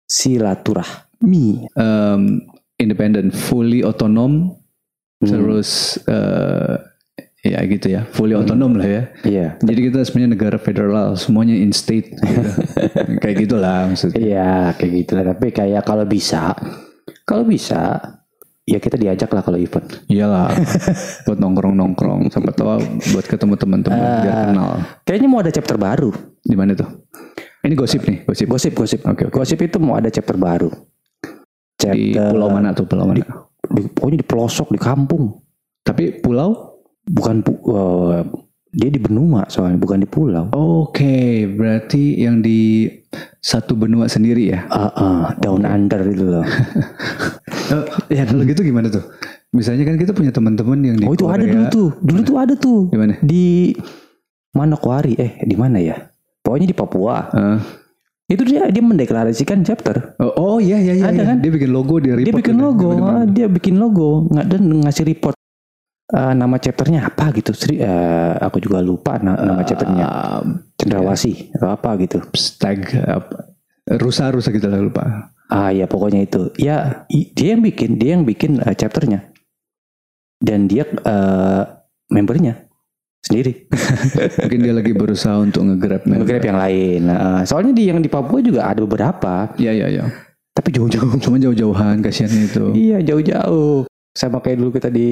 [0.09, 1.69] silaturahmi.
[1.77, 2.41] Um,
[2.81, 4.57] independent, fully otonom,
[5.17, 5.29] Hmm.
[5.33, 6.77] terus eh,
[7.41, 9.03] ya gitu ya, fully otonom lah ya.
[9.23, 12.49] iya Jadi kita sebenarnya negara federal, semuanya in state, gitu.
[13.23, 14.19] kayak gitulah maksudnya.
[14.19, 15.25] Iya kayak gitu lah.
[15.31, 16.53] Tapi kayak kalau bisa,
[17.23, 18.03] kalau bisa,
[18.63, 19.87] ya kita diajak lah kalau event.
[20.05, 20.53] Iyalah,
[21.25, 22.83] buat nongkrong nongkrong, sampai tahu
[23.15, 24.21] buat ketemu teman-teman Ah.
[24.21, 24.71] biar kenal.
[25.07, 26.11] Kayaknya mau ada chapter baru.
[26.43, 27.07] Di mana tuh?
[27.63, 28.47] Ini gosip nih, gosip.
[28.47, 29.01] Gosip, gosip.
[29.03, 29.39] Oke, oke.
[29.39, 30.69] Gosip itu mau ada chapter baru.
[31.79, 33.23] Chapter Di pulau mana tuh, pulau mana?
[33.23, 33.27] di-
[33.69, 35.33] pokoknya di pelosok di kampung.
[35.81, 36.79] Tapi pulau?
[37.03, 38.23] Bukan pu- eh,
[38.69, 40.51] dia di benua soalnya, bukan di pulau.
[40.51, 42.91] Oke, berarti yang di
[43.39, 44.67] satu benua sendiri ya?
[44.67, 46.45] Ah, ah, down under itu loh.
[48.17, 49.07] ya kalau gitu gimana tuh?
[49.55, 51.53] Misalnya kan kita punya teman-teman yang di oh itu ada Korea.
[51.55, 53.15] dulu tuh, dulu tuh ada tuh Di mana?
[53.23, 53.73] di
[54.53, 55.15] Manokwari.
[55.17, 55.97] Eh di mana ya?
[56.43, 57.17] Pokoknya di Papua.
[57.31, 57.59] Ah.
[58.27, 60.19] Itu dia dia mendeklarasikan chapter.
[60.19, 61.05] oh, oh iya iya iya.
[61.15, 61.25] Ada iya.
[61.31, 61.37] kan?
[61.39, 62.27] Dia bikin logo, dia report.
[62.27, 62.67] dia bikin gitu.
[62.67, 63.31] logo, Gimana, ah, gimana?
[63.31, 65.37] dia bikin logo, nggak dan ngasih report
[66.11, 67.51] eh, nama chapternya apa gitu.
[67.55, 70.07] Sri, eh, aku juga lupa na- nama chapternya.
[70.07, 70.43] Ah,
[70.75, 72.19] Cendrawasih atau apa gitu.
[72.35, 73.55] stag apa?
[73.87, 75.31] Rusa rusa kita lah lupa.
[75.47, 76.51] Ah ya pokoknya itu.
[76.59, 79.31] Ya dia yang bikin, dia yang bikin eh, chapternya.
[80.43, 81.63] Dan dia eh,
[82.11, 82.66] membernya
[83.27, 83.67] sendiri.
[84.47, 86.25] Mungkin dia lagi berusaha untuk nge-grab member.
[86.25, 87.01] Grab yang lain.
[87.11, 90.05] Nah, soalnya di yang di Papua juga ada beberapa, Iya iya iya.
[90.55, 91.19] tapi jauh-jauh.
[91.19, 92.65] Cuma jauh-jauhan kasihannya itu.
[92.73, 93.85] Iya jauh-jauh.
[94.17, 95.09] Sama kayak dulu kita di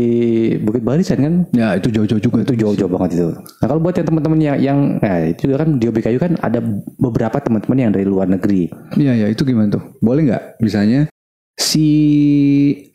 [0.65, 3.29] Bukit Barisan kan, Ya itu jauh-jauh juga itu jauh-jauh banget itu.
[3.37, 6.65] Nah kalau buat yang teman-teman yang, yang nah itu juga kan di OBKU kan ada
[6.97, 8.73] beberapa teman-teman yang dari luar negeri.
[8.97, 9.85] Iya iya itu gimana tuh?
[10.01, 10.65] Boleh nggak?
[10.65, 11.05] Misalnya
[11.53, 11.87] si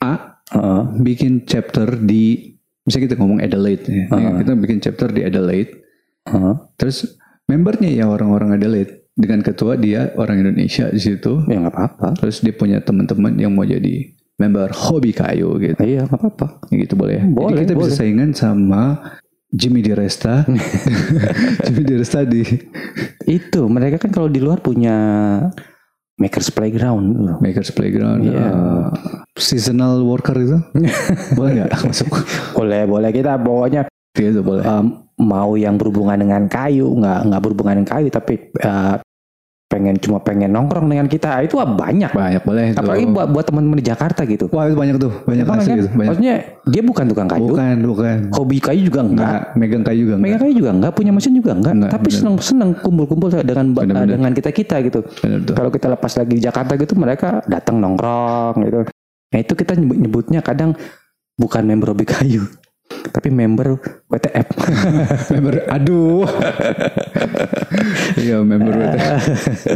[0.01, 0.81] A Heeh.
[1.05, 2.57] bikin chapter di
[2.89, 4.03] misalnya kita ngomong Adelaide ya.
[4.09, 4.41] Ah.
[4.41, 5.77] kita bikin chapter di Adelaide
[6.25, 6.55] Heeh.
[6.75, 7.05] terus
[7.45, 12.07] membernya ya orang-orang Adelaide dengan ketua dia orang Indonesia di situ Ya nggak apa-apa.
[12.17, 16.47] terus dia punya teman-teman yang mau jadi member hobi kayu gitu Iya nggak apa-apa.
[16.69, 17.97] gitu boleh ya Boleh, jadi kita bisa boleh.
[17.97, 18.83] saingan sama
[19.49, 20.47] Jimmy Diresta
[21.65, 22.41] Jimmy Diresta di
[23.25, 24.95] Itu mereka kan kalau di luar punya
[26.19, 27.39] Makers Playground.
[27.39, 28.35] Makers Playground Iya.
[28.35, 28.85] eh,
[29.39, 30.59] seasonal worker itu?
[31.39, 32.11] Boleh nggak masuk?
[32.53, 33.09] Boleh boleh.
[33.09, 34.63] Kita pokoknya gitu boleh.
[34.67, 34.85] Em,
[35.19, 38.95] mau yang berhubungan dengan kayu nggak nggak berhubungan dengan kayu tapi eh,
[39.69, 42.09] pengen cuma pengen nongkrong dengan kita itu banyak.
[42.09, 42.73] banyak boleh.
[42.73, 44.49] Apalagi buat buat teman-teman di Jakarta gitu.
[44.49, 45.77] wah itu banyak tuh banyak Emang asli kan?
[45.77, 49.29] gitu banyak Maksudnya dia bukan tukang kayu, bukan bukan hobi kayu juga enggak.
[49.29, 50.25] Enggak, megang kayu juga enggak.
[50.25, 52.17] Megang kayu juga enggak, punya mesin juga enggak, Enggak, tapi bener.
[52.17, 53.65] seneng-seneng kumpul-kumpul dengan
[54.09, 54.99] dengan kita-kita gitu.
[55.21, 55.53] Bener tuh.
[55.53, 58.79] Kalau kita lepas lagi di Jakarta gitu mereka datang nongkrong gitu.
[59.29, 60.73] Nah itu kita nyebut nyebutnya kadang
[61.37, 62.41] bukan member hobi kayu,
[63.07, 63.79] tapi member
[64.11, 64.47] WTF.
[65.35, 66.27] member aduh.
[68.19, 69.21] Iya, member WTF.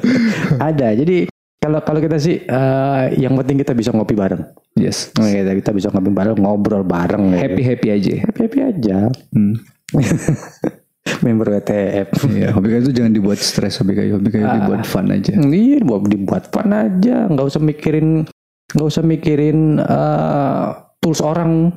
[0.70, 0.94] Ada.
[1.00, 1.32] Jadi
[1.64, 4.44] kalau kalau kita sih eh, yang penting kita bisa ngopi bareng.
[4.76, 5.16] Yes.
[5.16, 7.32] Nah, kita, kita bisa ngopi bareng, ngobrol bareng.
[7.32, 7.40] gitu.
[7.40, 8.12] Happy-happy aja.
[8.28, 8.98] happy happy aja.
[9.32, 9.56] Hmm.
[11.24, 12.10] Member WTF.
[12.32, 14.20] Iya, hobi kayu itu jangan dibuat stres hobi kayu.
[14.20, 15.36] Hobi kayu dibuat fun aja.
[15.36, 18.28] Iya, dibuat dibuat fun aja, nggak usah mikirin,
[18.76, 20.68] nggak usah mikirin eh,
[21.04, 21.76] tools orang,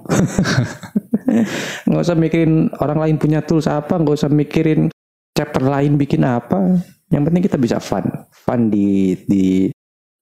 [1.86, 4.88] nggak usah mikirin orang lain punya tools apa, nggak usah mikirin
[5.34, 6.78] chapter lain bikin apa.
[7.10, 9.70] Yang penting kita bisa fun, fun di di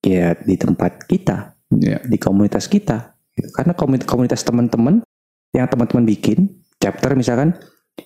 [0.01, 2.01] ya di tempat kita, Iya.
[2.05, 3.17] di komunitas kita.
[3.33, 3.49] Gitu.
[3.53, 5.01] Karena komunitas, komunitas teman-teman
[5.53, 7.57] yang teman-teman bikin chapter misalkan,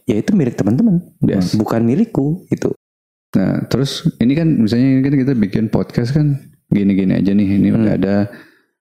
[0.07, 1.55] ya itu milik teman-teman, Yes.
[1.59, 2.75] bukan milikku gitu.
[3.37, 6.39] Nah, terus ini kan misalnya ini kan kita bikin podcast kan
[6.73, 7.49] gini-gini aja nih.
[7.61, 7.79] Ini Hmm.
[7.83, 8.17] udah ada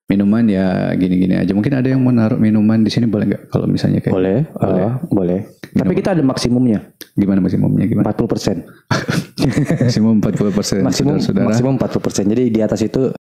[0.07, 0.65] minuman ya
[0.95, 1.51] gini-gini aja.
[1.51, 3.43] Mungkin ada yang mau naruh minuman di sini boleh nggak?
[3.51, 4.81] Kalau misalnya kayak Boleh, Boleh.
[4.81, 5.39] eh, boleh.
[5.67, 6.79] Tapi kita ada maksimumnya,
[7.13, 8.15] gimana maksimumnya gimana?
[8.15, 8.57] 40 persen.
[9.37, 11.45] Maksimum 40 persen maksimum saudara.
[11.45, 12.23] maksimum 40 persen.
[12.25, 13.11] Jadi di atas itu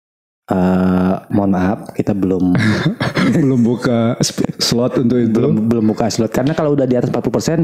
[0.47, 2.55] eh mohon maaf kita belum
[3.43, 4.15] belum buka
[4.57, 5.35] slot untuk itu.
[5.35, 7.57] belum belum buka slot karena kalau udah di atas 40 persen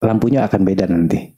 [0.00, 1.28] lampunya akan beda nanti.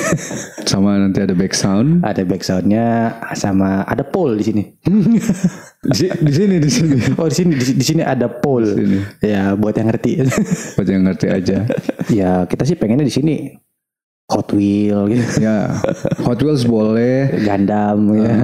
[0.70, 2.06] Sama nanti ada back sound.
[2.06, 4.62] Ada backsoundnya sama ada pole di sini.
[4.82, 6.96] Di, si- di sini di sini.
[7.18, 8.74] oh di sini di, di sini ada pole.
[8.78, 8.98] Sini.
[9.22, 10.22] Ya buat yang ngerti.
[10.78, 11.58] Buat yang ngerti aja.
[12.10, 13.34] ya kita sih pengennya di sini
[14.26, 15.38] Hot Wheel gitu.
[15.38, 15.78] Ya,
[16.26, 17.30] Hot Wheels boleh.
[17.46, 18.34] Gandam ya.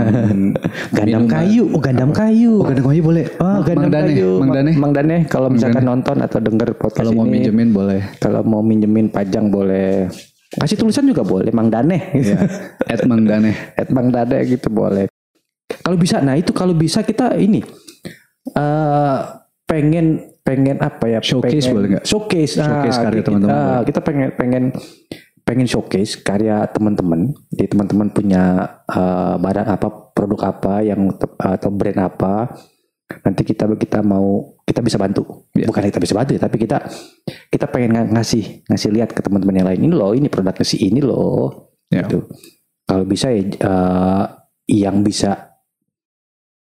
[0.95, 1.35] Gandam minuman.
[1.43, 2.55] kayu, oh Gandam kayu.
[2.57, 3.25] Oh, Gandam kayu boleh.
[3.37, 4.31] Oh, Gandam Mang Dane, kayu.
[4.39, 4.71] Mang Dane.
[4.79, 8.01] Mang Dane kalau misalkan nonton atau denger podcast Kalau mau ini, minjemin boleh.
[8.17, 10.07] kalau mau minjemin pajang boleh.
[10.53, 12.15] Kasih tulisan juga boleh, Mang Dane.
[12.15, 12.47] Ya,
[12.87, 13.51] at Mang Dane.
[13.81, 15.11] At Mang Dane gitu boleh.
[15.75, 17.59] Kalau bisa, nah itu kalau bisa kita ini
[18.53, 19.19] eh
[19.65, 20.07] pengen
[20.41, 21.19] pengen apa ya?
[21.19, 22.05] Showcase pengen- boleh nggak?
[22.05, 23.85] Showcase, Showcase Ah, karya kita- teman-teman ah, boleh.
[23.85, 24.65] kita pengen pengen
[25.53, 27.37] pengen showcase karya teman-teman.
[27.53, 28.43] Jadi teman-teman punya
[28.89, 32.57] eh, barang apa, produk apa yang atau brand apa.
[33.29, 35.45] Nanti kita kita mau kita bisa bantu.
[35.53, 35.69] Ya.
[35.69, 36.81] Bukan kita bisa bantu ya, tapi kita
[37.53, 40.81] kita pengen ng- ngasih ngasih lihat ke teman-teman yang lain ini loh, ini produknya si
[40.81, 41.77] ini loh.
[41.93, 42.09] Ya.
[42.09, 42.25] Gitu.
[42.89, 44.25] Kalau bisa ya eh,
[44.81, 45.53] yang bisa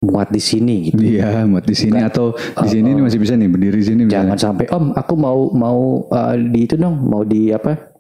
[0.06, 1.02] muat di sini gitu.
[1.02, 2.14] Iya, buat di sini Enggak.
[2.14, 4.38] atau di sini Oh, nih masih bisa nih berdiri di sini Jangan misalnya.
[4.38, 5.80] sampai Om, aku mau mau
[6.14, 7.95] eh, di itu dong, mau di apa?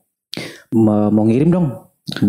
[0.75, 1.67] Mau, ngirim dong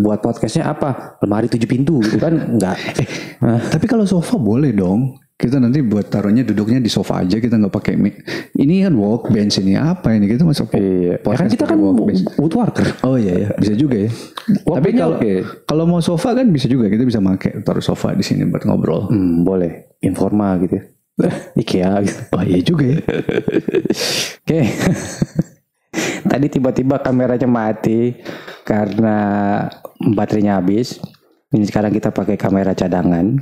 [0.00, 1.18] buat podcastnya apa?
[1.20, 2.32] Lemari tujuh pintu gitu kan?
[2.32, 2.78] Enggak.
[3.74, 5.18] Tapi kalau sofa boleh dong.
[5.36, 8.24] Kita nanti buat taruhnya duduknya di sofa aja kita nggak pakai mic.
[8.56, 11.20] Ini kan workbench ini apa ini kita masuk Iya.
[11.20, 11.76] Ya kan kita kan
[12.40, 13.04] woodworker.
[13.04, 14.10] Oh iya ya, bisa juga ya.
[14.64, 15.68] Tapi kalau oke.
[15.68, 19.12] kalau mau sofa kan bisa juga kita bisa pakai taruh sofa di sini buat ngobrol.
[19.12, 20.00] Hmm, boleh.
[20.00, 20.84] Informa gitu ya.
[21.60, 22.20] IKEA gitu.
[22.32, 22.98] Oh iya juga ya.
[24.40, 24.60] Oke.
[26.22, 28.16] Tadi tiba-tiba kameranya mati
[28.62, 29.16] karena
[29.98, 30.98] baterainya habis.
[31.46, 33.38] Ini sekarang kita pakai kamera cadangan.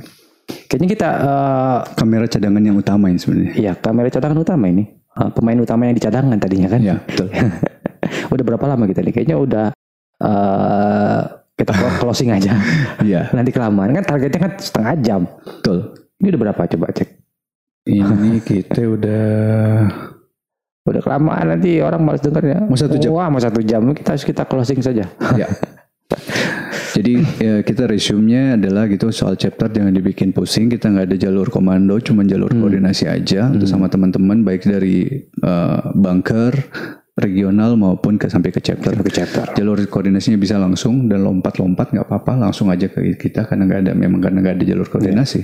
[0.69, 3.53] Kayaknya kita eh, Kamera cadangan yang utama ini sebenarnya.
[3.57, 4.85] Iya, kamera cadangan utama ini.
[4.87, 6.79] Eh, pemain utama yang di cadangan tadinya kan.
[6.79, 7.33] Ya, betul.
[8.33, 9.13] udah berapa lama kita nih?
[9.13, 9.65] Kayaknya udah
[10.21, 11.21] eh
[11.55, 12.53] kita clo- closing aja.
[13.05, 15.21] Iya, Nanti kelamaan kan targetnya kan setengah jam.
[15.43, 15.97] betul.
[16.21, 17.09] Ini udah berapa coba cek?
[17.85, 19.25] Ini kita udah
[20.95, 22.63] Udah kelamaan nanti orang malas dengarnya.
[22.63, 23.11] Mau satu jam.
[23.11, 23.83] Wah, mau satu jam.
[23.91, 25.03] Kita harus kita closing saja.
[25.41, 25.47] ya.
[26.95, 30.71] Jadi ya, kita resume-nya adalah gitu soal chapter jangan dibikin pusing.
[30.71, 35.79] Kita nggak ada jalur komando, cuma jalur koordinasi aja untuk sama teman-teman baik dari eh,
[35.91, 36.55] bunker
[37.15, 38.95] regional maupun ke sampai ke chapter.
[38.95, 39.55] Ke chapter.
[39.59, 43.91] Jalur koordinasinya bisa langsung dan lompat-lompat nggak apa-apa langsung aja ke kita karena nggak ada
[43.91, 45.39] memang karena nggak ada jalur koordinasi.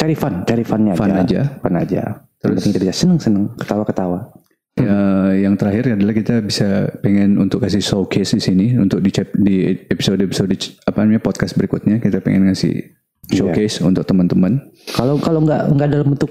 [0.00, 1.60] Cari fun, cari funnya Fun aja.
[1.60, 2.24] Fun aja.
[2.40, 4.32] Terus kita bisa seneng-seneng, ketawa-ketawa.
[4.80, 5.00] Ya,
[5.48, 9.56] yang terakhir adalah kita bisa pengen untuk kasih showcase di sini untuk di di
[9.92, 10.56] episode-episode
[10.88, 12.96] apa namanya podcast berikutnya kita pengen ngasih
[13.28, 14.72] showcase untuk teman-teman.
[14.96, 16.30] Kalau kalau nggak nggak dalam bentuk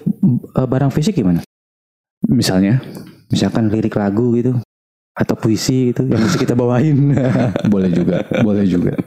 [0.58, 1.46] eh, barang fisik gimana?
[2.26, 2.82] Misalnya
[3.30, 4.58] Misalkan lirik lagu gitu
[5.14, 7.14] atau puisi gitu yang bisa kita bawain.
[7.74, 8.94] boleh juga, boleh juga.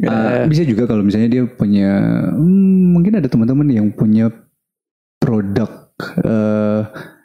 [0.00, 1.92] Ah, bisa juga kalau misalnya dia punya
[2.32, 4.32] hmm, mungkin ada teman-teman yang punya
[5.20, 5.92] produk
[6.24, 6.80] eh,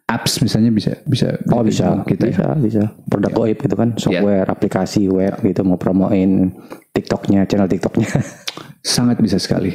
[0.06, 2.32] apps misalnya bisa bisa Oh bisa, kita ya.
[2.32, 2.84] bisa, bisa.
[3.10, 6.54] Produk goib gitu kan, software, aplikasi web gitu mau promoin
[6.94, 8.10] TikToknya, channel TikToknya.
[8.86, 9.74] sangat bisa sekali.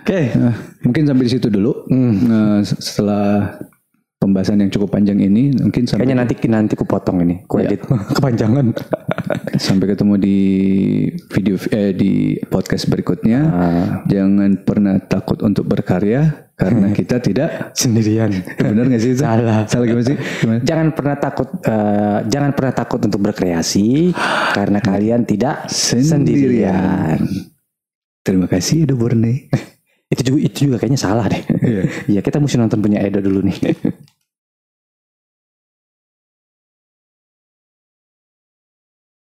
[0.00, 0.20] Oke.
[0.40, 1.84] Nah, mungkin sampai di situ dulu.
[1.92, 2.14] Hmm.
[2.24, 3.60] Nah, setelah
[4.18, 7.70] pembahasan yang cukup panjang ini, mungkin sampai Kayaknya nanti nanti ku potong ini, ku Ya.
[7.70, 7.86] edit
[8.18, 8.74] kepanjangan.
[9.58, 10.38] sampai ketemu di
[11.30, 12.12] video eh, di
[12.46, 13.40] podcast berikutnya.
[13.48, 18.30] Ah, Jangan pernah takut untuk berkarya karena kita tidak sendirian.
[18.58, 19.22] benar nggak sih itu?
[19.22, 19.66] Salah.
[19.70, 20.18] Salah gimana sih?
[20.42, 20.60] Gimana?
[20.62, 24.14] Jangan pernah takut, eh, jangan pernah takut untuk berkreasi
[24.52, 27.22] karena kalian tidak sendirian.
[28.22, 29.46] Terima kasih Edo Borne.
[30.08, 31.42] Itu juga itu juga kayaknya salah deh.
[31.62, 31.82] Iya.
[32.08, 33.56] Iya kita mesti nonton punya Edo dulu nih.